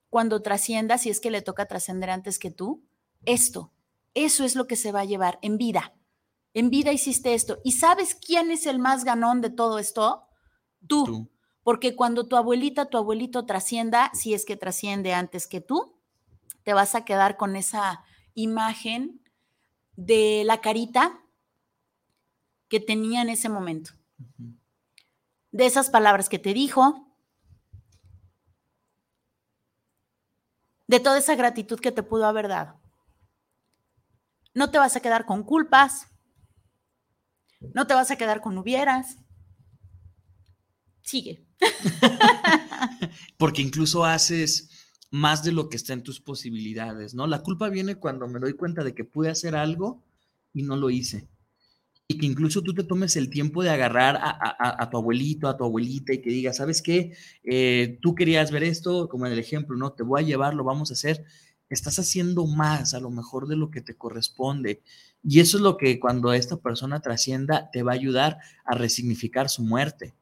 [0.10, 2.86] cuando trascienda, si es que le toca trascender antes que tú?
[3.26, 3.74] Esto.
[4.14, 5.96] Eso es lo que se va a llevar en vida.
[6.54, 7.60] En vida hiciste esto.
[7.64, 10.28] ¿Y sabes quién es el más ganón de todo esto?
[10.86, 11.32] Tú.
[11.64, 15.96] Porque cuando tu abuelita, tu abuelito trascienda, si es que trasciende antes que tú,
[16.64, 19.22] te vas a quedar con esa imagen
[19.96, 21.20] de la carita
[22.70, 23.92] que tenía en ese momento.
[25.52, 27.08] De esas palabras que te dijo,
[30.88, 32.80] de toda esa gratitud que te pudo haber dado.
[34.54, 36.08] No te vas a quedar con culpas,
[37.74, 39.18] no te vas a quedar con hubieras.
[41.02, 41.46] Sigue.
[43.38, 44.71] Porque incluso haces
[45.12, 47.28] más de lo que está en tus posibilidades, ¿no?
[47.28, 50.02] La culpa viene cuando me doy cuenta de que pude hacer algo
[50.54, 51.28] y no lo hice.
[52.08, 55.64] Y que incluso tú te tomes el tiempo de agarrar a, tu abuelito, a tu
[55.64, 57.14] abuelita y que digas, ¿sabes qué?
[57.44, 59.94] Eh, tú querías ver esto, como en el ejemplo, ¿no?
[59.94, 61.24] Te voy a llevar, lo vamos a hacer.
[61.70, 64.82] Estás haciendo más a lo mejor de lo que te corresponde.
[65.24, 69.50] Y eso es lo que cuando esta persona trascienda te va a ayudar a resignificar
[69.50, 70.14] su muerte.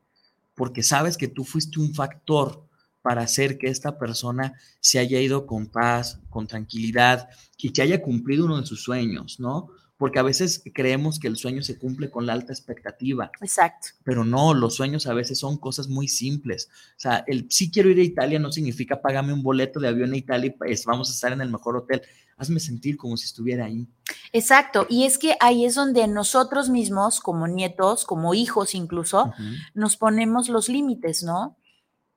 [0.53, 2.68] Porque sabes que tú fuiste un factor
[3.01, 8.01] para hacer que esta persona se haya ido con paz, con tranquilidad y que haya
[8.01, 9.69] cumplido uno de sus sueños, ¿no?
[9.97, 13.31] Porque a veces creemos que el sueño se cumple con la alta expectativa.
[13.41, 13.89] Exacto.
[14.05, 16.69] Pero no, los sueños a veces son cosas muy simples.
[16.91, 20.13] O sea, el sí quiero ir a Italia no significa págame un boleto de avión
[20.13, 22.01] a Italia y pues, vamos a estar en el mejor hotel.
[22.37, 23.85] Hazme sentir como si estuviera ahí.
[24.31, 24.87] Exacto.
[24.89, 29.33] Y es que ahí es donde nosotros mismos, como nietos, como hijos incluso,
[29.73, 31.57] nos ponemos los límites, ¿no?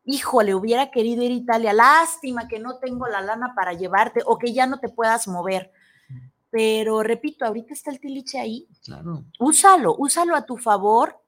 [0.05, 4.39] Híjole, hubiera querido ir a Italia, lástima que no tengo la lana para llevarte o
[4.39, 5.73] que ya no te puedas mover.
[6.51, 8.69] Pero repito, ahorita está el tiliche ahí.
[8.85, 9.25] Claro.
[9.39, 11.19] Úsalo, úsalo a tu favor.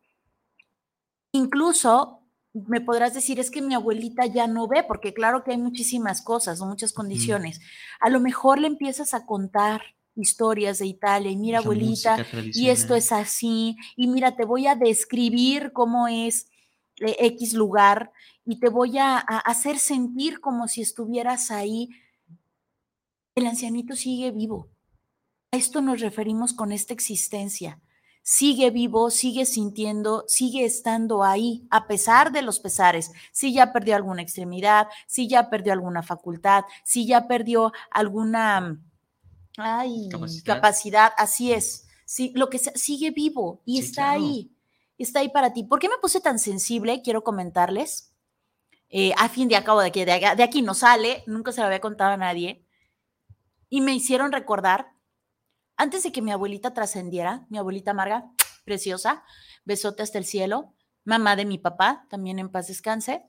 [1.32, 2.20] Incluso
[2.52, 6.22] me podrás decir, es que mi abuelita ya no ve, porque claro que hay muchísimas
[6.22, 7.60] cosas o muchas condiciones.
[8.00, 9.82] A lo mejor le empiezas a contar
[10.14, 14.76] historias de Italia y mira, abuelita, y esto es así, y mira, te voy a
[14.76, 16.48] describir cómo es
[16.96, 18.12] X lugar
[18.44, 21.90] y te voy a, hacer sentir como si estuvieras ahí.
[23.34, 24.68] El ancianito sigue vivo.
[25.50, 27.80] A esto nos referimos con esta existencia.
[28.22, 33.12] Sigue vivo, sigue sintiendo, sigue estando ahí, a pesar de los pesares.
[33.32, 38.80] Si ya perdió alguna extremidad, si ya perdió alguna facultad, si ya perdió alguna
[40.44, 41.12] capacidad.
[41.18, 41.86] así es.
[42.06, 44.53] Sí, lo que sigue vivo y está ahí,
[44.98, 45.64] está ahí para ti.
[45.64, 47.02] ¿Por qué me puse tan sensible?
[47.02, 48.14] Quiero comentarles
[48.96, 51.80] eh, a fin de cabo de aquí, de, aquí no sale, nunca se lo había
[51.80, 52.64] contado a nadie.
[53.68, 54.92] Y me hicieron recordar,
[55.76, 58.30] antes de que mi abuelita trascendiera, mi abuelita Marga,
[58.64, 59.24] preciosa,
[59.64, 63.24] besote hasta el cielo, mamá de mi papá, también en paz descanse.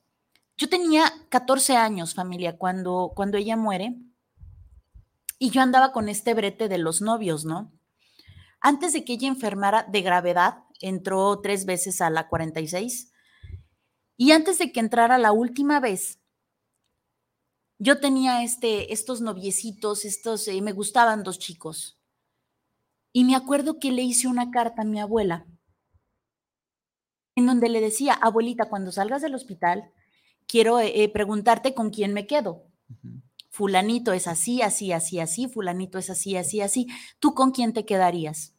[0.56, 3.96] Yo tenía 14 años, familia, cuando, cuando ella muere.
[5.40, 7.74] Y yo andaba con este brete de los novios, ¿no?
[8.62, 13.12] Antes de que ella enfermara de gravedad, entró tres veces a la 46
[14.18, 16.20] y antes de que entrara la última vez,
[17.78, 22.00] yo tenía este, estos noviecitos, estos, eh, me gustaban dos chicos.
[23.12, 25.46] Y me acuerdo que le hice una carta a mi abuela,
[27.36, 29.92] en donde le decía, abuelita, cuando salgas del hospital,
[30.48, 32.64] quiero eh, eh, preguntarte con quién me quedo.
[33.50, 36.88] Fulanito es así, así, así, así, fulanito es así, así, así.
[37.20, 38.55] ¿Tú con quién te quedarías?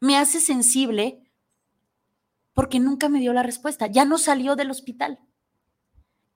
[0.00, 1.22] Me hace sensible
[2.54, 5.20] porque nunca me dio la respuesta, ya no salió del hospital.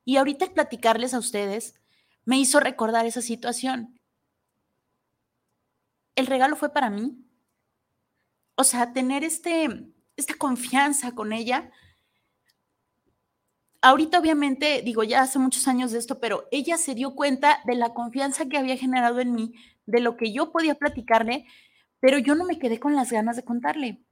[0.05, 1.75] Y ahorita platicarles a ustedes
[2.25, 3.98] me hizo recordar esa situación.
[6.14, 7.25] El regalo fue para mí.
[8.55, 11.70] O sea, tener este, esta confianza con ella.
[13.81, 17.75] Ahorita obviamente, digo, ya hace muchos años de esto, pero ella se dio cuenta de
[17.75, 19.55] la confianza que había generado en mí,
[19.87, 21.46] de lo que yo podía platicarle,
[22.03, 24.05] pero yo no me quedé con las ganas de contarle.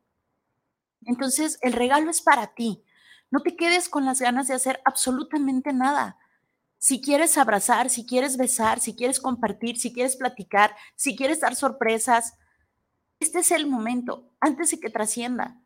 [1.02, 2.84] Entonces, el regalo es para ti.
[3.32, 6.16] No te quedes con las ganas de hacer absolutamente nada.
[6.78, 11.56] Si quieres abrazar, si quieres besar, si quieres compartir, si quieres platicar, si quieres dar
[11.56, 12.38] sorpresas,
[13.18, 15.60] este es el momento, antes de que trascienda.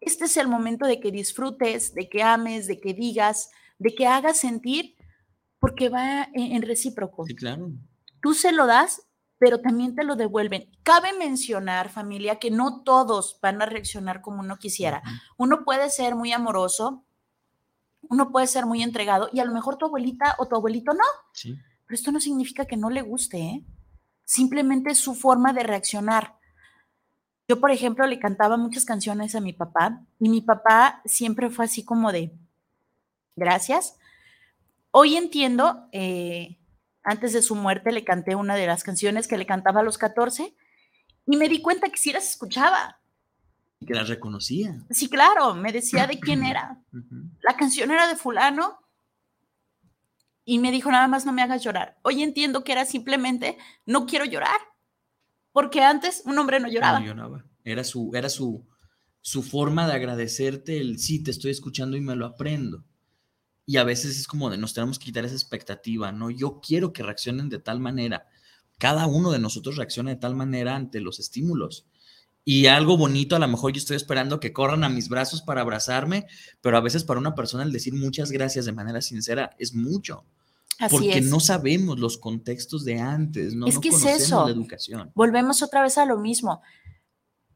[0.00, 4.08] Este es el momento de que disfrutes, de que ames, de que digas, de que
[4.08, 4.96] hagas sentir,
[5.60, 7.24] porque va en, recíproco.
[7.26, 7.70] Sí, claro.
[8.20, 9.06] Tú se lo das
[9.38, 10.70] pero también te lo devuelven.
[10.82, 15.02] Cabe mencionar, familia, que no todos van a reaccionar como uno quisiera.
[15.36, 17.04] Uno puede ser muy amoroso,
[18.02, 21.04] uno puede ser muy entregado y a lo mejor tu abuelita o tu abuelito no.
[21.42, 23.64] Pero esto no significa que no le guste, ¿eh?
[24.24, 26.38] Simplemente es su forma de reaccionar.
[27.46, 31.66] Yo, por ejemplo, le cantaba muchas canciones a mi papá y mi papá siempre fue
[31.66, 32.34] así como de,
[33.36, 33.98] gracias.
[34.90, 36.58] Hoy entiendo, eh,
[37.04, 39.98] antes de su muerte le canté una de las canciones que le cantaba a los
[39.98, 40.54] 14
[41.26, 43.00] y me di cuenta que sí las escuchaba.
[43.86, 44.84] Que las reconocía.
[44.90, 46.82] Sí, claro, me decía de quién era.
[47.42, 48.78] La canción era de fulano
[50.44, 51.98] y me dijo, nada más no me hagas llorar.
[52.02, 54.60] Hoy entiendo que era simplemente, no quiero llorar.
[55.52, 57.00] Porque antes un hombre no lloraba.
[57.00, 57.44] No lloraba.
[57.64, 58.66] Era su, era su,
[59.20, 62.84] su forma de agradecerte el sí, te estoy escuchando y me lo aprendo.
[63.66, 66.30] Y a veces es como de nos tenemos que quitar esa expectativa, ¿no?
[66.30, 68.26] Yo quiero que reaccionen de tal manera.
[68.78, 71.86] Cada uno de nosotros reacciona de tal manera ante los estímulos.
[72.44, 75.62] Y algo bonito, a lo mejor yo estoy esperando que corran a mis brazos para
[75.62, 76.26] abrazarme,
[76.60, 80.24] pero a veces para una persona el decir muchas gracias de manera sincera es mucho.
[80.90, 84.44] porque no sabemos los contextos de antes, no, es que conocemos es eso.
[84.44, 85.10] la educación.
[85.14, 86.60] Volvemos otra vez a lo mismo.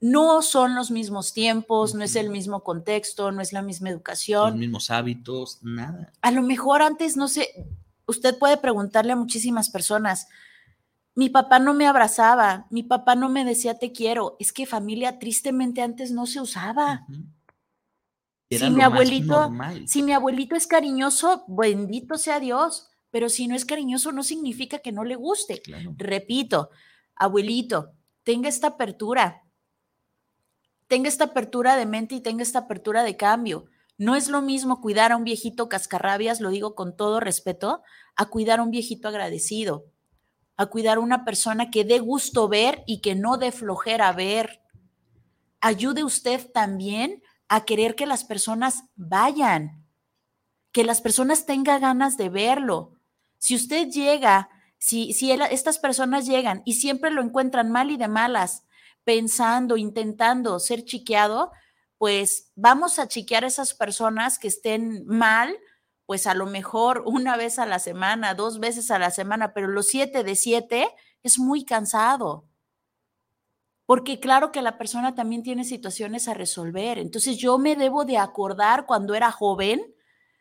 [0.00, 4.50] No son los mismos tiempos, no es el mismo contexto, no es la misma educación.
[4.50, 6.12] Los mismos hábitos, nada.
[6.22, 7.48] A lo mejor antes, no sé,
[8.06, 10.28] usted puede preguntarle a muchísimas personas,
[11.18, 14.36] mi papá no me abrazaba, mi papá no me decía te quiero.
[14.38, 17.06] Es que familia tristemente antes no se usaba.
[18.48, 19.50] si mi abuelito,
[19.84, 24.78] si mi abuelito es cariñoso, bendito sea Dios, pero si no es cariñoso no significa
[24.78, 25.60] que no le guste.
[25.96, 26.70] Repito,
[27.16, 29.42] abuelito, tenga esta apertura.
[30.88, 33.66] Tenga esta apertura de mente y tenga esta apertura de cambio.
[33.96, 37.82] No es lo mismo cuidar a un viejito cascarrabias, lo digo con todo respeto,
[38.16, 39.84] a cuidar a un viejito agradecido
[40.58, 44.60] a cuidar a una persona que dé gusto ver y que no dé flojera ver.
[45.60, 49.86] Ayude usted también a querer que las personas vayan,
[50.72, 52.94] que las personas tengan ganas de verlo.
[53.38, 58.08] Si usted llega, si, si estas personas llegan y siempre lo encuentran mal y de
[58.08, 58.64] malas,
[59.08, 61.50] pensando, intentando ser chiqueado,
[61.96, 65.58] pues vamos a chiquear a esas personas que estén mal
[66.04, 69.66] pues a lo mejor una vez a la semana, dos veces a la semana, pero
[69.66, 72.50] los siete de siete es muy cansado.
[73.86, 76.98] Porque claro que la persona también tiene situaciones a resolver.
[76.98, 79.80] Entonces yo me debo de acordar cuando era joven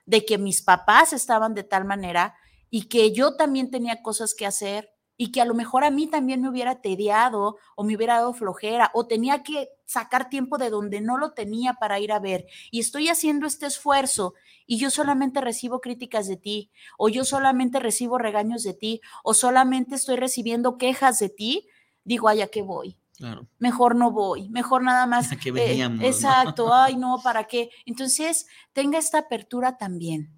[0.06, 2.36] de que mis papás estaban de tal manera
[2.70, 6.08] y que yo también tenía cosas que hacer y que a lo mejor a mí
[6.08, 10.70] también me hubiera tediado o me hubiera dado flojera o tenía que sacar tiempo de
[10.70, 14.36] donde no lo tenía para ir a ver y estoy haciendo este esfuerzo
[14.68, 19.34] y yo solamente recibo críticas de ti o yo solamente recibo regaños de ti o
[19.34, 21.68] solamente estoy recibiendo quejas de ti,
[22.04, 22.98] digo, ay, ¿a qué voy?
[23.18, 23.48] Claro.
[23.58, 25.32] Mejor no voy, mejor nada más.
[25.32, 27.70] ¿A qué veníamos, exacto, ay, no, ¿para qué?
[27.86, 30.37] Entonces, tenga esta apertura también.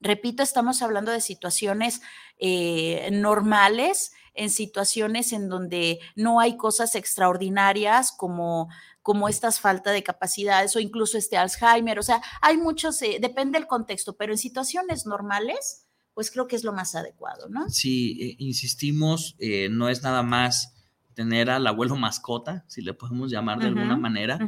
[0.00, 2.00] Repito, estamos hablando de situaciones
[2.38, 8.68] eh, normales, en situaciones en donde no hay cosas extraordinarias como
[9.02, 11.98] como estas falta de capacidades o incluso este Alzheimer.
[11.98, 16.54] O sea, hay muchos, eh, depende del contexto, pero en situaciones normales, pues creo que
[16.54, 17.68] es lo más adecuado, ¿no?
[17.70, 19.36] Sí, eh, insistimos,
[19.70, 20.74] no es nada más
[21.14, 24.38] tener al abuelo mascota, si le podemos llamar de alguna manera,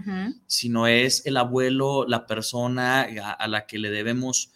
[0.47, 4.53] sino es el abuelo, la persona a la que le debemos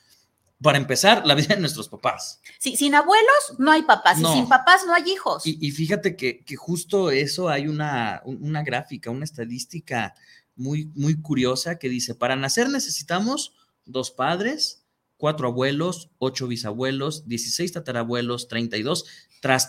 [0.62, 2.40] para empezar, la vida de nuestros papás.
[2.58, 5.42] Sí, sin abuelos no hay papás, y sin papás no hay hijos.
[5.44, 10.14] Y, fíjate que, justo eso hay una, una gráfica, una estadística
[10.54, 13.54] muy, muy curiosa que dice, para nacer necesitamos
[13.84, 14.84] dos padres,
[15.16, 19.04] cuatro abuelos, ocho bisabuelos, 16 tatarabuelos, 32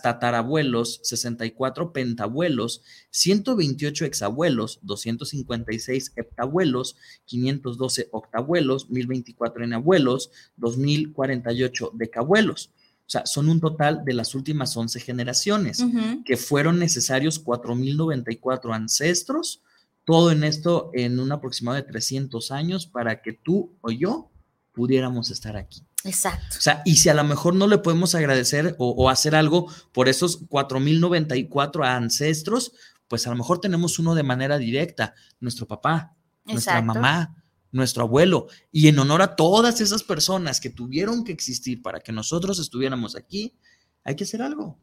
[0.02, 12.72] tatarabuelos, 64 pentabuelos, 128 exabuelos, 256 heptabuelos, 512 octabuelos, 1024 enabuelos, 2048 decabuelos.
[13.08, 15.86] O sea, son un total de las últimas 11 generaciones,
[16.26, 19.62] que fueron necesarios 4.094 ancestros,
[20.04, 24.30] todo en esto en un aproximado de 300 años para que tú o yo
[24.78, 25.82] pudiéramos estar aquí.
[26.04, 26.56] Exacto.
[26.56, 30.08] O sea, y si a lo mejor no le podemos agradecer o, hacer algo por
[30.08, 32.74] esos 4.094 ancestros,
[33.08, 36.16] pues a lo mejor tenemos uno de manera directa, nuestro papá,
[36.46, 38.50] nuestra mamá, nuestro abuelo.
[38.72, 43.16] Y en honor a todas esas personas que tuvieron que existir para que nosotros estuviéramos
[43.16, 43.58] aquí,
[44.04, 44.80] hay que hacer algo.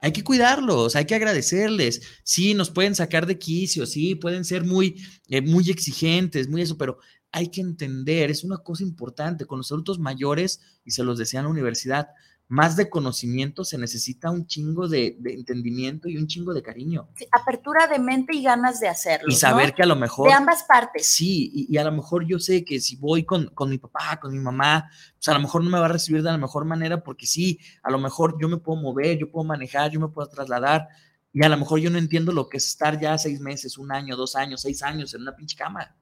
[0.00, 2.00] Hay que cuidarlos, hay que agradecerles.
[2.22, 6.78] Sí, nos pueden sacar de quicio, sí, pueden ser muy, eh, muy exigentes, muy eso,
[6.78, 6.98] pero
[7.32, 11.40] hay que entender, es una cosa importante con los adultos mayores, y se los decía
[11.40, 12.08] en la universidad,
[12.50, 17.06] más de conocimiento, se necesita un chingo de, entendimiento y un chingo de cariño.
[17.30, 19.30] apertura de mente y ganas de hacerlo.
[19.30, 20.28] Y saber que a lo mejor...
[20.28, 21.06] De ambas partes.
[21.06, 24.32] Sí, y, a lo mejor yo sé que si voy con, con, mi papá, con
[24.32, 27.02] mi mamá, pues a lo mejor no me va a recibir de la mejor manera
[27.02, 30.26] porque sí, a lo mejor yo me puedo mover, yo puedo manejar, yo me puedo
[30.30, 30.88] trasladar.
[31.34, 33.92] Y a lo mejor yo no entiendo lo que es estar ya seis meses, un
[33.92, 35.94] año, dos años, seis años en una pinche cama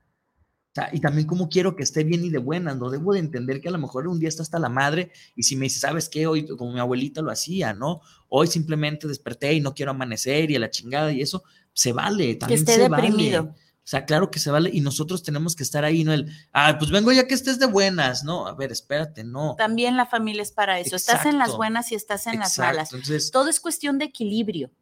[0.93, 3.68] y también cómo quiero que esté bien y de buena, no debo de entender que
[3.68, 6.27] a lo mejor un día está hasta la madre y si me dice, ¿sabes qué?
[6.27, 8.01] Hoy como mi abuelita lo hacía, ¿no?
[8.29, 12.37] Hoy simplemente desperté y no quiero amanecer y a la chingada y eso, se vale,
[12.37, 13.45] también que esté se deprimido.
[13.45, 13.66] Vale.
[13.87, 16.12] O sea, claro que se vale y nosotros tenemos que estar ahí, ¿no?
[16.12, 18.49] El, ah, pues vengo ya que estés de buenas, ¿no?
[18.49, 19.55] A ver, espérate, no.
[19.57, 20.97] También la familia es para eso.
[20.97, 22.91] estás en las buenas y estás en las malas.
[23.31, 24.72] Todo es cuestión de equilibrio.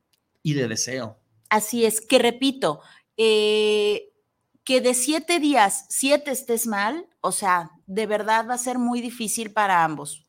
[0.42, 1.18] Y de deseo.
[1.50, 2.80] Así es, que repito,
[3.18, 4.13] eh,
[4.64, 9.00] que de siete días, siete estés mal, o sea, de verdad va a ser muy
[9.00, 10.26] difícil para ambos.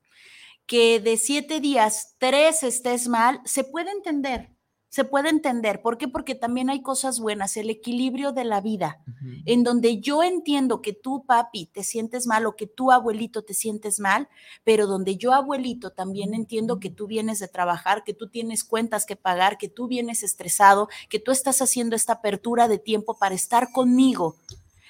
[0.65, 4.54] Que de siete días, tres estés mal, se puede entender,
[4.95, 5.81] se puede entender.
[5.81, 6.07] ¿Por qué?
[6.07, 9.01] Porque también hay cosas buenas, el equilibrio de la vida,
[9.45, 13.53] en donde yo entiendo que tú, papi, te sientes mal o que tú, abuelito, te
[13.53, 14.29] sientes mal,
[14.63, 19.05] pero donde yo, abuelito, también entiendo que tú vienes de trabajar, que tú tienes cuentas
[19.05, 23.35] que pagar, que tú vienes estresado, que tú estás haciendo esta apertura de tiempo para
[23.35, 24.37] estar conmigo.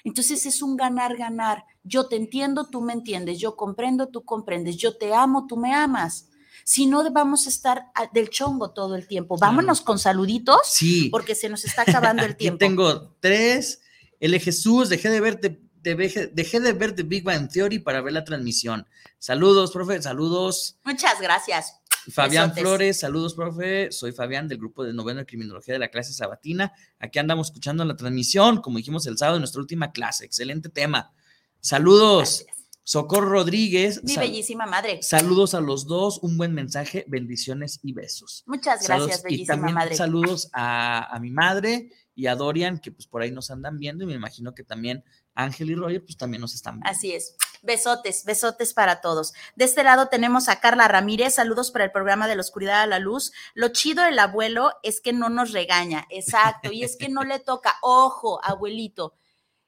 [0.03, 1.65] Entonces es un ganar, ganar.
[1.83, 5.73] Yo te entiendo, tú me entiendes, yo comprendo, tú comprendes, yo te amo, tú me
[5.73, 6.29] amas.
[6.67, 9.37] Si no, vamos a estar del chongo todo el tiempo.
[9.37, 10.61] Vámonos con saluditos.
[10.65, 11.09] Sí.
[11.11, 12.57] Porque se nos está acabando el tiempo.
[12.57, 13.81] tengo tres.
[14.19, 15.39] El Jesús, dejé de ver
[15.83, 18.87] dejé de ver The Big Bang Theory para ver la transmisión.
[19.19, 20.79] Saludos, profe, saludos.
[20.83, 21.75] Muchas gracias.
[22.11, 23.91] Fabián Flores, saludos, profe.
[23.91, 26.73] Soy Fabián del grupo de noveno de criminología de la clase sabatina.
[26.97, 30.25] Aquí andamos escuchando la transmisión, como dijimos el sábado en nuestra última clase.
[30.25, 31.13] Excelente tema.
[31.59, 32.45] Saludos.
[32.85, 34.03] Socorro Rodríguez.
[34.03, 35.01] Mi bellísima madre.
[35.01, 38.43] Saludos a los dos, un buen mensaje, bendiciones y besos.
[38.45, 39.95] Muchas gracias, bellísima y también madre.
[39.95, 44.07] Saludos a, mi madre y a Dorian, que pues por ahí nos andan viendo, y
[44.07, 46.91] me imagino que también Ángel y Roger, pues también nos están viendo.
[46.91, 47.35] Así es.
[47.63, 49.33] Besotes, besotes para todos.
[49.55, 51.33] De este lado tenemos a Carla Ramírez.
[51.33, 53.31] Saludos para el programa de la oscuridad a la luz.
[53.55, 56.05] Lo chido del abuelo es que no nos regaña.
[56.11, 56.71] Exacto.
[56.71, 57.73] Y es que no le toca.
[57.81, 59.15] Ojo, abuelito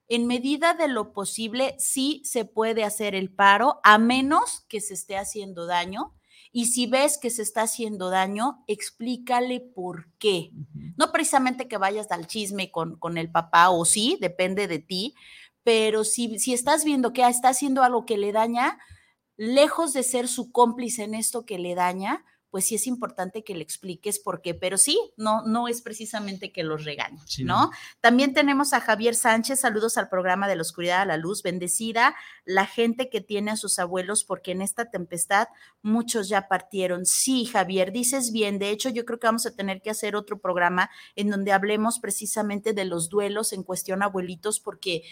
[0.08, 4.93] en medida de lo posible, sí se puede hacer el paro, a menos que se
[4.93, 6.14] esté haciendo daño.
[6.51, 10.51] Y si ves que se está haciendo daño, explícale por qué.
[10.95, 15.14] No precisamente que vayas al chisme con, con el papá, o sí, depende de ti,
[15.64, 18.80] pero si, si estás viendo que está haciendo algo que le daña,
[19.36, 22.24] lejos de ser su cómplice en esto que le daña,
[22.58, 26.51] pues sí es importante que le expliques por qué, pero sí, no, no es precisamente
[26.51, 27.70] que los regañe, ¿no?
[28.01, 32.16] También tenemos a Javier Sánchez, saludos al programa de la oscuridad a la luz, bendecida
[32.45, 35.49] la gente que tiene a sus abuelos, porque en esta tempestad
[35.84, 37.05] muchos ya partieron.
[37.05, 40.39] Sí, Javier, dices bien, de hecho yo creo que vamos a tener que hacer otro
[40.39, 45.03] programa en donde hablemos precisamente de los duelos en cuestión abuelitos, porque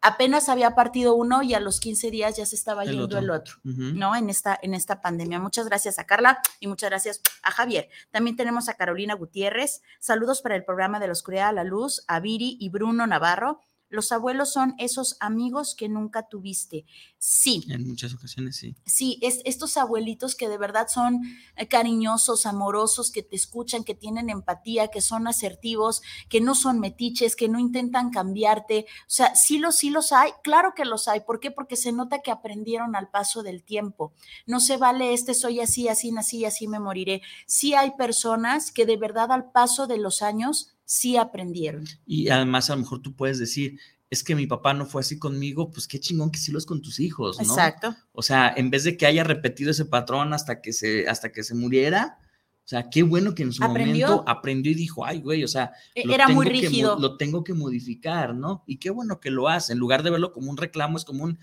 [0.00, 3.56] apenas había partido uno y a los 15 días ya se estaba yendo el otro,
[3.64, 4.16] ¿no?
[4.16, 5.38] En esta, en esta pandemia.
[5.38, 7.88] Muchas gracias a Carla y muchas gracias a Javier.
[8.10, 9.82] También tenemos a Carolina Gutiérrez.
[9.98, 13.60] Saludos para el programa de la Oscuridad a la Luz, a Viri y Bruno Navarro.
[13.90, 16.86] Los abuelos son esos amigos que nunca tuviste.
[17.18, 17.64] Sí.
[17.68, 18.76] En muchas ocasiones, sí.
[18.86, 21.20] Sí, es estos abuelitos que de verdad son
[21.56, 26.80] eh, cariñosos, amorosos, que te escuchan, que tienen empatía, que son asertivos, que no son
[26.80, 28.86] metiches, que no intentan cambiarte.
[29.02, 30.30] O sea, sí los, sí los hay.
[30.42, 31.20] Claro que los hay.
[31.20, 31.50] ¿Por qué?
[31.50, 34.12] Porque se nota que aprendieron al paso del tiempo.
[34.46, 37.22] No se vale este soy así, así nací, así me moriré.
[37.46, 41.84] Sí hay personas que de verdad al paso de los años sí aprendieron.
[42.04, 43.78] Y además a lo mejor tú puedes decir,
[44.10, 46.66] es que mi papá no fue así conmigo, pues qué chingón que sí lo es
[46.66, 47.44] con tus hijos, ¿no?
[47.44, 47.94] Exacto.
[48.10, 51.44] O sea, en vez de que haya repetido ese patrón hasta que se, hasta que
[51.44, 52.18] se muriera,
[52.64, 55.70] o sea, qué bueno que en su momento aprendió y dijo, ay, güey, o sea,
[55.94, 56.98] e, era muy rígido.
[56.98, 58.64] lo tengo que modificar, ¿no?
[58.66, 61.22] Y qué bueno que lo hace, en lugar de verlo como un reclamo, es como
[61.22, 61.38] un,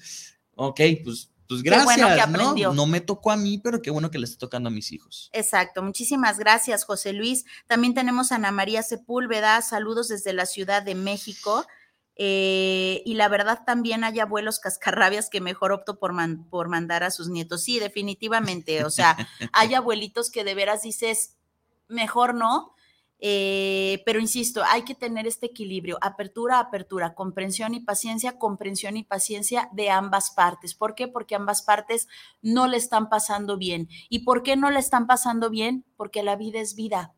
[0.56, 2.74] ok, pues pues gracias, ¿no?
[2.74, 5.30] No me tocó a mí, pero qué bueno que le esté tocando a mis hijos.
[5.34, 7.46] Exacto, muchísimas gracias, José Luis.
[7.68, 11.66] También tenemos a Ana María Sepúlveda, saludos desde la Ciudad de México.
[12.20, 16.14] Eh, y la verdad también hay abuelos cascarrabias que mejor opto por,
[16.50, 17.64] por mandar a sus nietos.
[17.64, 18.84] Sí, definitivamente.
[18.84, 19.16] O sea,
[19.54, 21.36] hay abuelitos que de veras dices,
[21.88, 22.74] mejor no,
[23.20, 29.04] eh, pero insisto, hay que tener este equilibrio, apertura, apertura, comprensión y paciencia, comprensión y
[29.04, 30.76] paciencia de ambas partes.
[30.76, 31.08] ¿Por qué?
[31.08, 32.08] Porque ambas partes
[32.42, 33.90] no le están pasando bien.
[34.10, 35.86] ¿Y por qué no le están pasando bien?
[35.96, 37.14] Porque la vida es vida.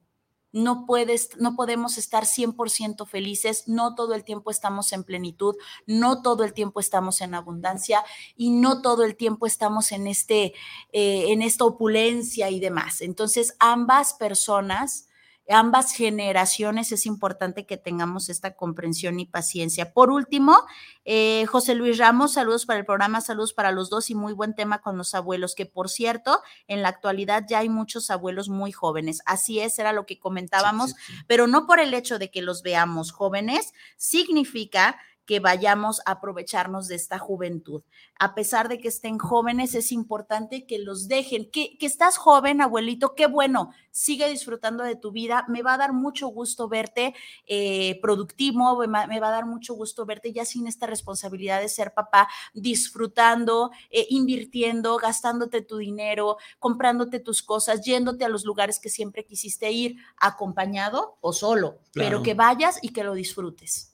[0.51, 6.23] no puedes, no podemos estar 100% felices, no todo el tiempo estamos en plenitud, no
[6.23, 8.03] todo el tiempo estamos en abundancia
[8.35, 10.55] y no todo el tiempo estamos en este,
[10.91, 13.01] eh, en esta opulencia y demás.
[13.01, 15.08] Entonces, ambas personas
[15.49, 19.93] ambas generaciones es importante que tengamos esta comprensión y paciencia.
[19.93, 20.57] Por último,
[21.05, 24.55] eh, José Luis Ramos, saludos para el programa, saludos para los dos y muy buen
[24.55, 28.71] tema con los abuelos, que por cierto, en la actualidad ya hay muchos abuelos muy
[28.71, 29.21] jóvenes.
[29.25, 30.95] Así es, era lo que comentábamos,
[31.27, 34.97] pero no por el hecho de que los veamos jóvenes, significa
[35.29, 37.83] que vayamos a aprovecharnos de esta juventud.
[38.17, 41.51] A pesar de que estén jóvenes, es importante que los dejen.
[41.51, 45.45] Que, estás joven, abuelito, qué bueno, sigue disfrutando de tu vida.
[45.47, 47.13] Me va a dar mucho gusto verte
[47.45, 51.93] eh, productivo, me va a dar mucho gusto verte ya sin esta responsabilidad de ser
[51.93, 58.89] papá, disfrutando, eh, invirtiendo, gastándote tu dinero, comprándote tus cosas, yéndote a los lugares que
[58.89, 63.89] siempre quisiste ir, acompañado o solo, pero que vayas y que lo disfrutes.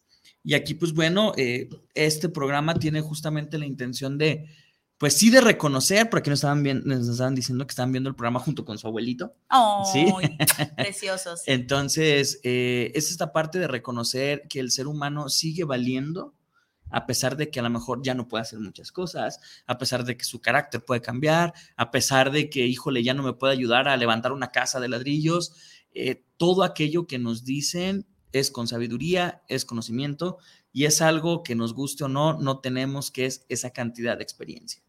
[0.46, 4.48] Y aquí, pues bueno, eh, este programa tiene justamente la intención de,
[5.00, 8.16] pues sí, de reconocer, porque nos estaban, bien, nos estaban diciendo que estaban viendo el
[8.16, 9.34] programa junto con su abuelito.
[9.50, 10.06] Oh, ¿sí?
[10.78, 11.41] preciosos.
[11.48, 16.36] Entonces, eh, es esta parte de reconocer que el ser humano sigue valiendo,
[16.91, 20.06] a pesar de que a lo mejor ya no puede hacer muchas cosas, a pesar
[20.06, 23.54] de que su carácter puede cambiar, a pesar de que, híjole, ya no me puede
[23.54, 25.54] ayudar a levantar una casa de ladrillos,
[25.91, 28.06] eh, todo aquello que nos dicen
[28.39, 30.39] es con sabiduría, es conocimiento
[30.73, 34.23] y es algo que nos guste o no, no tenemos que es esa cantidad de
[34.23, 34.81] experiencia.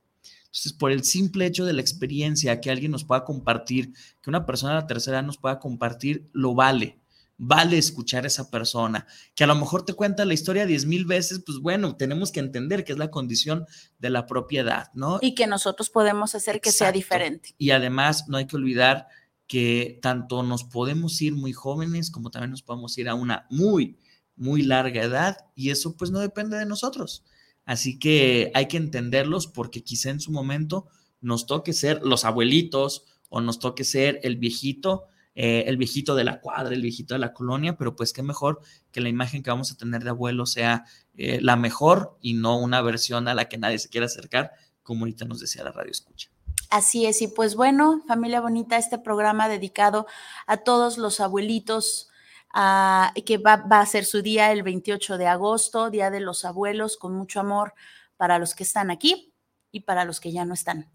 [0.47, 4.47] Entonces, por el simple hecho de la experiencia que alguien nos pueda compartir, que una
[4.47, 6.99] persona de la tercera nos pueda compartir, lo vale.
[7.39, 11.05] Vale escuchar a esa persona, que a lo mejor te cuenta la historia diez mil
[11.05, 13.67] veces, pues bueno, tenemos que entender que es la condición
[13.99, 15.19] de la propiedad, ¿no?
[15.21, 17.55] Y que nosotros podemos hacer que sea diferente.
[17.59, 19.07] Y además, no hay que olvidar
[19.47, 23.99] que tanto nos podemos ir muy jóvenes como también nos podemos ir a una muy,
[24.37, 27.25] muy larga edad y eso pues no depende de nosotros.
[27.65, 30.87] Así que hay que entenderlos porque quizá en su momento
[31.21, 36.25] nos toque ser los abuelitos o nos toque ser el viejito, eh, el viejito de
[36.25, 38.61] la cuadra, el viejito de la colonia, pero pues qué mejor
[38.93, 40.85] que la imagen que vamos a tener de abuelo sea
[41.17, 45.01] eh, la mejor y no una versión a la que nadie se quiera acercar, como
[45.01, 46.31] ahorita nos decía la radio escucha.
[46.71, 50.07] Así es, y pues bueno, familia bonita, este programa dedicado
[50.47, 52.11] a todos los abuelitos,
[52.53, 56.45] ah, que va, va, a ser su día el 28 de agosto, Día de los
[56.45, 57.75] Abuelos, con mucho amor
[58.17, 59.33] para los que están aquí
[59.71, 60.91] y para los que ya no están.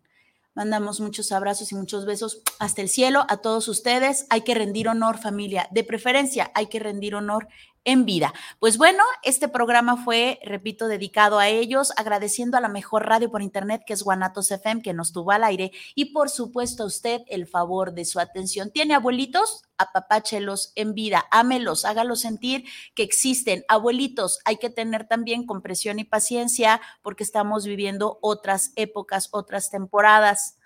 [0.54, 4.26] Mandamos muchos abrazos y muchos besos hasta el cielo a todos ustedes.
[4.30, 5.70] Hay que rendir honor, familia.
[5.72, 7.48] De preferencia, hay que rendir honor
[7.84, 8.34] en vida.
[8.60, 13.42] Pues bueno, este programa fue, repito, dedicado a ellos, agradeciendo a la mejor radio por
[13.42, 17.22] internet que es Guanatos FM, que nos tuvo al aire, y por supuesto a usted
[17.28, 18.72] el favor de su atención.
[18.72, 19.64] ¿Tiene abuelitos?
[19.78, 23.64] Apapáchelos en vida, ámelos, hágalos sentir que existen.
[23.68, 30.58] Abuelitos, hay que tener también compresión y paciencia porque estamos viviendo otras épocas, otras temporadas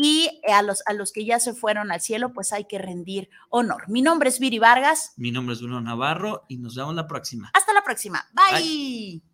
[0.00, 3.28] y a los, a los que ya se fueron al cielo, pues hay que rendir
[3.50, 3.88] honor.
[3.88, 5.12] Mi nombre es Viri Vargas.
[5.16, 7.50] Mi nombre es Bruno Navarro y nos vemos la próxima.
[7.52, 8.24] Hasta la próxima.
[8.32, 9.27] Bye.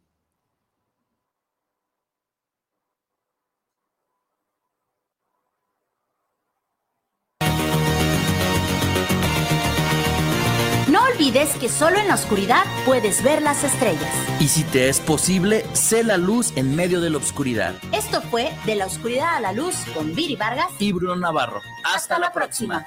[10.95, 14.15] No olvides que solo en la oscuridad puedes ver las estrellas.
[14.39, 17.75] Y si te es posible, sé la luz en medio de la oscuridad.
[17.91, 21.61] Esto fue De la oscuridad a la luz con Viri Vargas y Bruno Navarro.
[21.83, 22.87] Hasta, la próxima.